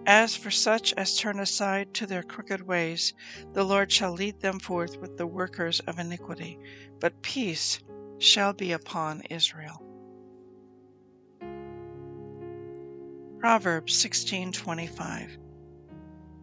As 0.07 0.35
for 0.35 0.51
such 0.51 0.93
as 0.95 1.17
turn 1.17 1.39
aside 1.39 1.95
to 1.95 2.07
their 2.07 2.25
crooked 2.25 2.67
ways, 2.67 3.15
the 3.53 3.65
Lord 3.65 3.93
shall 3.93 4.13
lead 4.13 4.41
them 4.41 4.59
forth 4.59 4.97
with 5.01 5.17
the 5.19 5.27
workers 5.27 5.79
of 5.87 6.01
iniquity, 6.01 6.59
but 7.01 7.23
peace 7.23 7.79
shall 8.25 8.55
be 8.55 8.73
upon 8.73 9.21
Israel. 9.29 9.83
Proverbs 13.39 13.93
16:25 14.03 15.39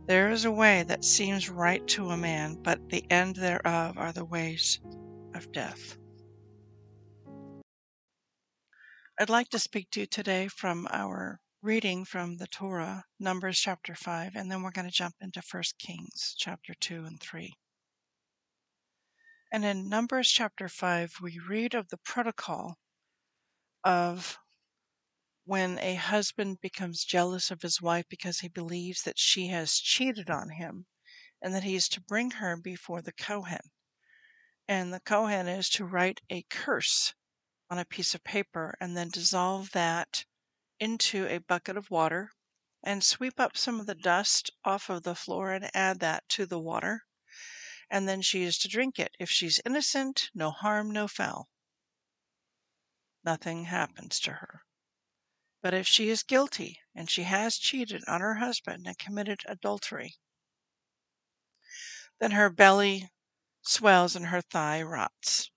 There 0.06 0.30
is 0.30 0.46
a 0.46 0.52
way 0.52 0.84
that 0.84 1.04
seems 1.04 1.50
right 1.50 1.86
to 1.88 2.12
a 2.12 2.18
man, 2.18 2.62
but 2.62 2.90
the 2.90 3.04
end 3.12 3.36
thereof 3.36 3.98
are 3.98 4.12
the 4.12 4.26
ways 4.26 4.80
of 5.34 5.52
death. 5.52 5.98
I'd 9.20 9.30
like 9.30 9.50
to 9.50 9.60
speak 9.60 9.90
to 9.92 10.02
you 10.02 10.06
today 10.06 10.48
from 10.48 10.88
our 10.92 11.42
reading 11.64 12.06
from 12.06 12.38
the 12.38 12.48
Torah, 12.48 13.06
Numbers 13.20 13.60
chapter 13.60 13.96
5, 13.96 14.36
and 14.36 14.52
then 14.52 14.62
we're 14.62 14.72
going 14.72 14.88
to 14.88 14.94
jump 14.94 15.16
into 15.20 15.42
1 15.52 15.64
Kings 15.80 16.36
chapter 16.38 16.74
2 16.76 17.06
and 17.06 17.20
3. 17.20 17.56
And 19.54 19.66
in 19.66 19.90
Numbers 19.90 20.32
chapter 20.32 20.70
5, 20.70 21.20
we 21.22 21.38
read 21.38 21.74
of 21.74 21.90
the 21.90 21.98
protocol 21.98 22.80
of 23.84 24.40
when 25.44 25.78
a 25.80 25.96
husband 25.96 26.62
becomes 26.62 27.04
jealous 27.04 27.52
of 27.52 27.62
his 27.62 27.82
wife 27.82 28.06
because 28.08 28.40
he 28.40 28.48
believes 28.48 29.02
that 29.04 29.20
she 29.20 29.48
has 29.48 29.78
cheated 29.78 30.30
on 30.30 30.52
him 30.52 30.86
and 31.42 31.54
that 31.54 31.64
he 31.64 31.76
is 31.76 31.90
to 31.90 32.00
bring 32.00 32.32
her 32.32 32.56
before 32.56 33.02
the 33.02 33.12
Kohen. 33.12 33.60
And 34.70 34.94
the 34.94 35.02
Kohen 35.02 35.50
is 35.50 35.68
to 35.72 35.84
write 35.84 36.22
a 36.30 36.44
curse 36.44 37.14
on 37.70 37.78
a 37.78 37.84
piece 37.84 38.16
of 38.16 38.24
paper 38.24 38.78
and 38.80 38.96
then 38.96 39.10
dissolve 39.10 39.72
that 39.72 40.24
into 40.80 41.28
a 41.28 41.40
bucket 41.40 41.76
of 41.76 41.92
water 41.92 42.32
and 42.82 43.04
sweep 43.04 43.38
up 43.38 43.58
some 43.58 43.82
of 43.82 43.86
the 43.86 43.96
dust 43.96 44.50
off 44.64 44.90
of 44.90 45.04
the 45.04 45.14
floor 45.14 45.52
and 45.52 45.70
add 45.76 46.00
that 46.00 46.30
to 46.30 46.46
the 46.46 46.60
water. 46.60 47.04
And 47.94 48.08
then 48.08 48.22
she 48.22 48.44
is 48.44 48.58
to 48.60 48.70
drink 48.70 49.00
it. 49.00 49.18
If 49.20 49.30
she's 49.30 49.60
innocent, 49.66 50.30
no 50.34 50.50
harm, 50.50 50.92
no 50.92 51.10
foul. 51.10 51.50
Nothing 53.26 53.66
happens 53.66 54.18
to 54.22 54.32
her. 54.32 54.62
But 55.62 55.74
if 55.74 55.90
she 55.90 56.08
is 56.08 56.24
guilty 56.24 56.80
and 56.96 57.10
she 57.10 57.24
has 57.24 57.58
cheated 57.58 58.02
on 58.08 58.22
her 58.22 58.36
husband 58.36 58.88
and 58.88 58.98
committed 58.98 59.42
adultery, 59.46 60.16
then 62.20 62.32
her 62.32 62.50
belly 62.50 63.12
swells 63.62 64.16
and 64.16 64.28
her 64.28 64.42
thigh 64.42 64.82
rots, 64.82 65.52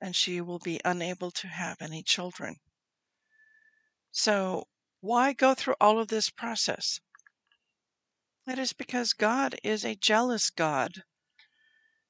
and 0.00 0.16
she 0.16 0.40
will 0.40 0.60
be 0.60 0.80
unable 0.86 1.30
to 1.32 1.48
have 1.48 1.82
any 1.82 2.02
children. 2.02 2.56
So, 4.10 4.68
why 5.00 5.34
go 5.34 5.54
through 5.54 5.76
all 5.82 5.98
of 5.98 6.08
this 6.08 6.30
process? 6.30 6.98
It 8.46 8.58
is 8.58 8.72
because 8.72 9.12
God 9.12 9.56
is 9.62 9.84
a 9.84 9.94
jealous 9.94 10.48
God. 10.48 11.04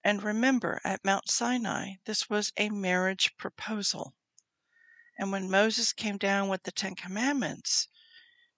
And 0.06 0.22
remember, 0.22 0.82
at 0.84 1.02
Mount 1.02 1.30
Sinai, 1.30 1.94
this 2.04 2.28
was 2.28 2.52
a 2.58 2.68
marriage 2.68 3.34
proposal. 3.38 4.14
And 5.18 5.32
when 5.32 5.50
Moses 5.50 5.94
came 5.94 6.18
down 6.18 6.50
with 6.50 6.64
the 6.64 6.72
Ten 6.72 6.94
Commandments, 6.94 7.88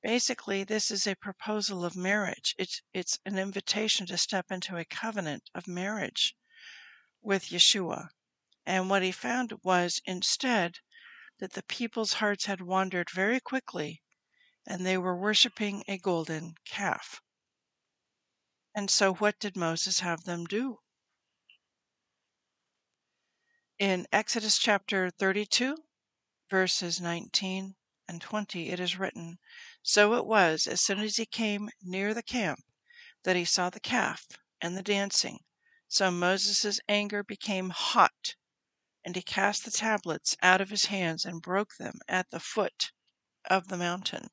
basically 0.03 0.65
this 0.65 0.91
is 0.91 1.07
a 1.07 1.15
proposal 1.15 1.85
of 1.85 1.95
marriage. 1.95 2.57
It's, 2.59 2.83
it's 2.93 3.21
an 3.25 3.39
invitation 3.39 4.07
to 4.07 4.19
step 4.19 4.51
into 4.51 4.77
a 4.77 4.85
covenant 4.85 5.49
of 5.55 5.69
marriage 5.69 6.37
with 7.23 7.51
Yeshua. 7.51 8.09
And 8.65 8.91
what 8.91 9.05
he 9.05 9.13
found 9.13 9.53
was 9.63 10.03
instead 10.05 10.81
that 11.39 11.53
the 11.53 11.63
people's 11.63 12.15
hearts 12.15 12.47
had 12.47 12.61
wandered 12.61 13.09
very 13.09 13.39
quickly 13.39 14.03
and 14.67 14.85
they 14.85 14.99
were 14.99 15.17
worshiping 15.17 15.85
a 15.87 15.97
golden 15.97 16.57
calf. 16.65 17.23
And 18.75 18.91
so, 18.91 19.15
what 19.15 19.39
did 19.39 19.57
Moses 19.57 20.01
have 20.01 20.25
them 20.25 20.45
do? 20.45 20.81
In 23.79 24.07
Exodus 24.11 24.57
chapter 24.57 25.11
32, 25.11 25.77
verses 26.49 26.99
19 26.99 27.77
and 28.09 28.23
20, 28.23 28.71
it 28.71 28.81
is 28.81 28.97
written 28.97 29.39
So 29.83 30.15
it 30.15 30.25
was, 30.25 30.67
as 30.67 30.81
soon 30.81 31.01
as 31.01 31.17
he 31.17 31.27
came 31.27 31.69
near 31.83 32.15
the 32.15 32.23
camp, 32.23 32.61
that 33.25 33.37
he 33.37 33.45
saw 33.45 33.69
the 33.69 33.79
calf 33.79 34.29
and 34.63 34.79
the 34.79 34.83
dancing. 34.83 35.45
So 35.89 36.11
Moses' 36.11 36.81
anger 36.89 37.23
became 37.23 37.69
hot 37.69 38.37
and 39.05 39.15
he 39.15 39.21
cast 39.21 39.67
the 39.67 39.71
tablets 39.71 40.39
out 40.43 40.63
of 40.63 40.71
his 40.71 40.87
hands 40.87 41.27
and 41.27 41.43
broke 41.43 41.77
them 41.77 41.99
at 42.09 42.31
the 42.31 42.41
foot 42.41 42.93
of 43.45 43.69
the 43.69 43.77
mountain. 43.77 44.31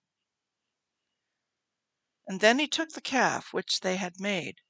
And 2.25 2.39
then 2.39 2.60
he 2.60 2.67
took 2.69 2.91
the 2.91 3.01
calf 3.01 3.51
which 3.51 3.82
they 3.82 3.97
had 3.97 4.21
made, 4.21 4.62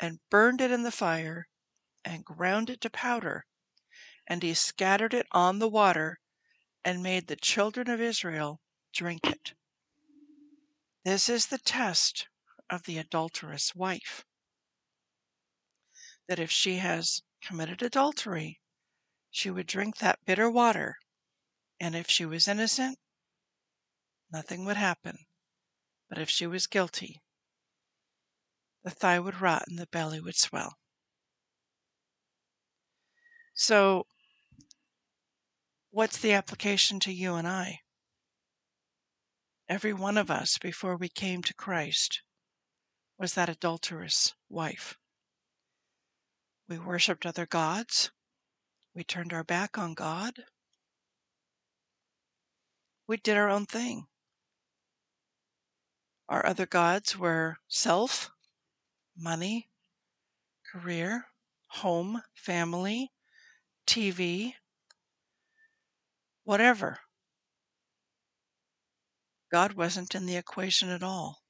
and 0.00 0.20
burned 0.30 0.62
it 0.62 0.70
in 0.70 0.82
the 0.82 0.90
fire, 0.90 1.46
and 2.06 2.24
ground 2.24 2.70
it 2.70 2.80
to 2.80 2.88
powder, 2.88 3.44
and 4.28 4.42
he 4.42 4.52
scattered 4.52 5.14
it 5.14 5.26
on 5.32 5.58
the 5.58 5.68
water, 5.68 6.20
and 6.84 7.02
made 7.02 7.26
the 7.26 7.36
children 7.36 7.88
of 7.88 8.00
Israel 8.00 8.60
drink 8.92 9.26
it. 9.26 9.54
This 11.04 11.28
is 11.28 11.46
the 11.46 11.58
test 11.58 12.28
of 12.68 12.82
the 12.82 12.98
adulterous 12.98 13.74
wife. 13.74 14.24
That 16.28 16.38
if 16.38 16.50
she 16.50 16.76
has 16.76 17.22
committed 17.40 17.82
adultery, 17.82 18.60
she 19.30 19.50
would 19.50 19.66
drink 19.66 19.96
that 19.96 20.24
bitter 20.26 20.50
water, 20.50 20.98
and 21.80 21.94
if 21.94 22.10
she 22.10 22.26
was 22.26 22.46
innocent, 22.46 22.98
nothing 24.30 24.66
would 24.66 24.76
happen. 24.76 25.16
But 26.10 26.18
if 26.18 26.28
she 26.28 26.46
was 26.46 26.66
guilty, 26.66 27.22
the 28.82 28.90
thigh 28.90 29.18
would 29.18 29.40
rot 29.40 29.64
and 29.68 29.78
the 29.78 29.86
belly 29.86 30.20
would 30.20 30.36
swell. 30.36 30.78
So, 33.54 34.06
what's 35.98 36.18
the 36.18 36.32
application 36.32 37.00
to 37.00 37.12
you 37.12 37.34
and 37.34 37.48
I? 37.48 37.80
Every 39.68 39.92
one 39.92 40.16
of 40.16 40.30
us, 40.30 40.56
before 40.56 40.96
we 40.96 41.08
came 41.08 41.42
to 41.42 41.52
Christ, 41.52 42.22
was 43.18 43.34
that 43.34 43.48
adulterous 43.48 44.32
wife. 44.48 44.96
We 46.68 46.78
worshiped 46.78 47.26
other 47.26 47.46
gods. 47.46 48.12
We 48.94 49.02
turned 49.02 49.32
our 49.32 49.42
back 49.42 49.76
on 49.76 49.94
God. 49.94 50.34
We 53.08 53.16
did 53.16 53.36
our 53.36 53.50
own 53.50 53.66
thing. 53.66 54.06
Our 56.28 56.46
other 56.46 56.66
gods 56.66 57.18
were 57.18 57.56
self, 57.66 58.30
money, 59.16 59.68
career, 60.64 61.24
home, 61.66 62.22
family, 62.36 63.10
TV, 63.84 64.54
whatever. 66.48 66.98
God 69.52 69.74
wasn't 69.74 70.14
in 70.14 70.24
the 70.24 70.36
equation 70.36 70.88
at 70.88 71.02
all. 71.02 71.42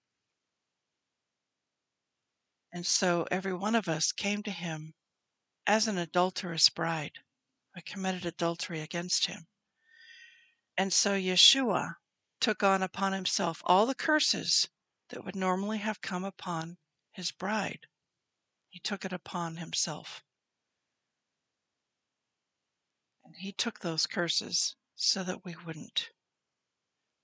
And 2.72 2.84
so 2.84 3.24
every 3.30 3.54
one 3.54 3.76
of 3.76 3.86
us 3.86 4.10
came 4.10 4.42
to 4.42 4.50
him 4.50 4.94
as 5.68 5.86
an 5.86 5.98
adulterous 5.98 6.68
bride. 6.68 7.12
I 7.76 7.80
committed 7.80 8.26
adultery 8.26 8.80
against 8.80 9.26
him. 9.26 9.46
And 10.76 10.92
so 10.92 11.12
Yeshua 11.12 11.94
took 12.40 12.64
on 12.64 12.82
upon 12.82 13.12
himself 13.12 13.62
all 13.66 13.86
the 13.86 13.94
curses 13.94 14.68
that 15.10 15.24
would 15.24 15.36
normally 15.36 15.78
have 15.78 16.00
come 16.00 16.24
upon 16.24 16.76
his 17.12 17.30
bride. 17.30 17.86
He 18.68 18.80
took 18.80 19.04
it 19.04 19.12
upon 19.12 19.58
himself. 19.58 20.24
And 23.24 23.36
he 23.36 23.52
took 23.52 23.78
those 23.78 24.04
curses 24.04 24.74
so 25.00 25.22
that 25.22 25.44
we 25.44 25.54
wouldn't. 25.64 26.10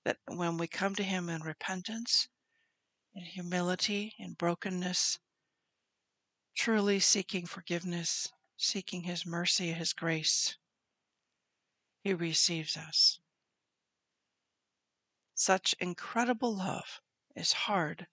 That 0.05 0.17
when 0.27 0.57
we 0.57 0.67
come 0.67 0.95
to 0.95 1.03
him 1.03 1.29
in 1.29 1.41
repentance, 1.41 2.29
in 3.13 3.23
humility, 3.23 4.15
in 4.17 4.33
brokenness, 4.33 5.19
truly 6.55 7.01
seeking 7.01 7.45
forgiveness, 7.45 8.31
seeking 8.55 9.03
his 9.03 9.25
mercy, 9.25 9.73
his 9.73 9.91
grace, 9.91 10.57
he 12.01 12.13
receives 12.13 12.77
us. 12.77 13.19
Such 15.33 15.75
incredible 15.79 16.55
love 16.55 17.01
is 17.35 17.51
hard 17.51 18.07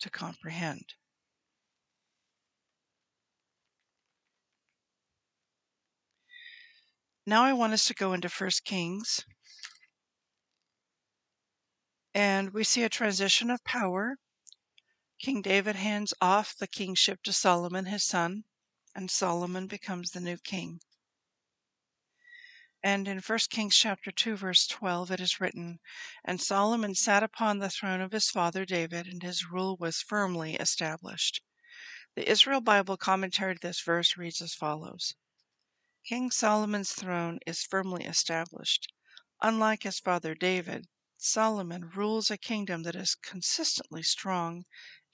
to 0.00 0.10
comprehend. 0.10 0.94
Now 7.28 7.44
I 7.44 7.52
want 7.52 7.74
us 7.74 7.84
to 7.88 7.94
go 7.94 8.14
into 8.14 8.26
1 8.26 8.50
Kings. 8.64 9.26
And 12.14 12.54
we 12.54 12.64
see 12.64 12.84
a 12.84 12.88
transition 12.88 13.50
of 13.50 13.62
power. 13.64 14.16
King 15.20 15.42
David 15.42 15.76
hands 15.76 16.14
off 16.22 16.56
the 16.56 16.66
kingship 16.66 17.22
to 17.24 17.34
Solomon, 17.34 17.84
his 17.84 18.02
son, 18.02 18.44
and 18.94 19.10
Solomon 19.10 19.66
becomes 19.66 20.12
the 20.12 20.22
new 20.22 20.38
king. 20.38 20.80
And 22.82 23.06
in 23.06 23.18
1 23.18 23.38
Kings 23.50 23.76
chapter 23.76 24.10
2 24.10 24.34
verse 24.34 24.66
12 24.66 25.10
it 25.10 25.20
is 25.20 25.38
written, 25.38 25.80
And 26.24 26.40
Solomon 26.40 26.94
sat 26.94 27.22
upon 27.22 27.58
the 27.58 27.68
throne 27.68 28.00
of 28.00 28.12
his 28.12 28.30
father 28.30 28.64
David, 28.64 29.06
and 29.06 29.22
his 29.22 29.50
rule 29.50 29.76
was 29.76 30.00
firmly 30.00 30.54
established. 30.54 31.42
The 32.14 32.26
Israel 32.26 32.62
Bible 32.62 32.96
commentary 32.96 33.54
to 33.54 33.60
this 33.60 33.82
verse 33.82 34.16
reads 34.16 34.40
as 34.40 34.54
follows. 34.54 35.14
King 36.08 36.30
Solomon's 36.30 36.92
throne 36.94 37.38
is 37.46 37.62
firmly 37.64 38.06
established. 38.06 38.90
Unlike 39.42 39.82
his 39.82 40.00
father 40.00 40.34
David, 40.34 40.88
Solomon 41.18 41.90
rules 41.90 42.30
a 42.30 42.38
kingdom 42.38 42.82
that 42.84 42.96
is 42.96 43.14
consistently 43.14 44.02
strong 44.02 44.64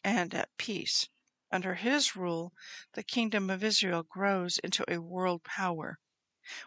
and 0.04 0.32
at 0.32 0.56
peace. 0.56 1.08
Under 1.50 1.74
his 1.74 2.14
rule, 2.14 2.52
the 2.92 3.02
kingdom 3.02 3.50
of 3.50 3.64
Israel 3.64 4.04
grows 4.04 4.58
into 4.58 4.84
a 4.88 5.02
world 5.02 5.42
power 5.42 5.98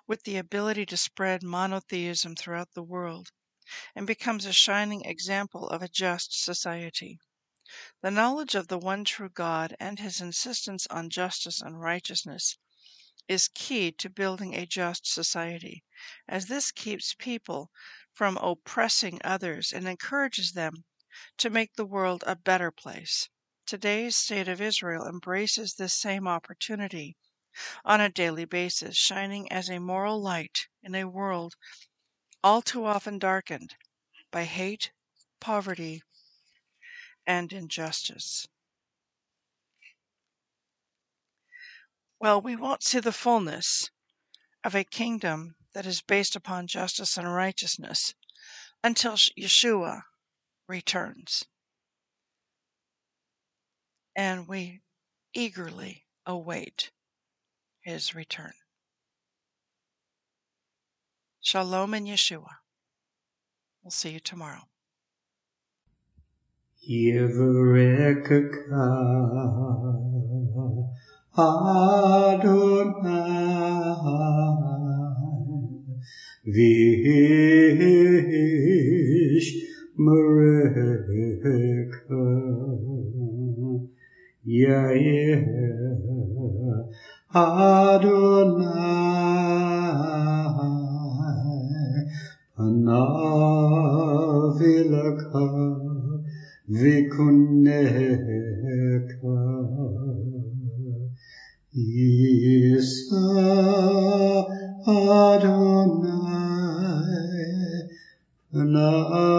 with 0.07 0.23
the 0.23 0.35
ability 0.35 0.85
to 0.87 0.97
spread 0.97 1.41
monotheism 1.41 2.35
throughout 2.35 2.73
the 2.73 2.83
world, 2.83 3.31
and 3.95 4.05
becomes 4.05 4.43
a 4.43 4.51
shining 4.51 5.05
example 5.05 5.69
of 5.69 5.81
a 5.81 5.87
just 5.87 6.33
society. 6.37 7.17
The 8.01 8.11
knowledge 8.11 8.55
of 8.55 8.67
the 8.67 8.77
one 8.77 9.05
true 9.05 9.29
God 9.29 9.77
and 9.79 9.99
his 9.99 10.19
insistence 10.19 10.85
on 10.87 11.09
justice 11.09 11.61
and 11.61 11.79
righteousness 11.79 12.57
is 13.27 13.49
key 13.49 13.91
to 13.91 14.09
building 14.09 14.53
a 14.55 14.65
just 14.65 15.05
society, 15.05 15.83
as 16.27 16.47
this 16.47 16.71
keeps 16.71 17.13
people 17.13 17.71
from 18.13 18.37
oppressing 18.37 19.19
others 19.23 19.73
and 19.73 19.87
encourages 19.87 20.53
them 20.53 20.85
to 21.37 21.49
make 21.49 21.73
the 21.73 21.85
world 21.85 22.23
a 22.27 22.35
better 22.35 22.71
place. 22.71 23.29
Today's 23.65 24.15
state 24.15 24.47
of 24.47 24.61
Israel 24.61 25.07
embraces 25.07 25.75
this 25.75 25.93
same 25.93 26.27
opportunity 26.27 27.17
on 27.83 27.99
a 28.01 28.09
daily 28.09 28.45
basis, 28.45 28.95
shining 28.95 29.51
as 29.51 29.69
a 29.69 29.79
moral 29.79 30.21
light 30.21 30.67
in 30.83 30.95
a 30.95 31.05
world 31.05 31.55
all 32.43 32.61
too 32.61 32.85
often 32.85 33.19
darkened 33.19 33.75
by 34.31 34.45
hate, 34.45 34.91
poverty, 35.39 36.03
and 37.25 37.51
injustice. 37.51 38.47
Well, 42.19 42.41
we 42.41 42.55
won't 42.55 42.83
see 42.83 42.99
the 42.99 43.11
fullness 43.11 43.91
of 44.63 44.75
a 44.75 44.83
kingdom 44.83 45.55
that 45.73 45.85
is 45.85 46.01
based 46.01 46.35
upon 46.35 46.67
justice 46.67 47.17
and 47.17 47.31
righteousness 47.31 48.15
until 48.83 49.13
Yeshua 49.13 50.01
returns. 50.67 51.45
And 54.15 54.47
we 54.47 54.81
eagerly 55.33 56.05
await 56.25 56.91
his 57.81 58.15
return. 58.15 58.53
Shalom 61.39 61.93
in 61.93 62.05
Yeshua. 62.05 62.57
We'll 63.83 63.91
see 63.91 64.09
you 64.09 64.19
tomorrow. 64.19 64.63
Adonai 71.37 72.97
Vish 76.55 77.69
Mareka 79.99 81.05
Yair 84.47 85.45
Adonai 87.35 88.57
Panavilaka 92.57 93.05
Vikuneka 96.67 97.77
Isa 101.77 103.13
Adonai 104.81 106.17
Panav 108.51 109.37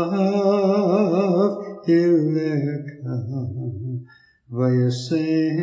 Ileka 1.89 3.19
Vayasem 4.55 5.59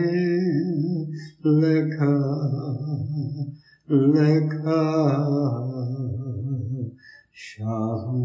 Leka 1.45 2.11
Leka 3.87 4.83
Shalom. 7.31 8.24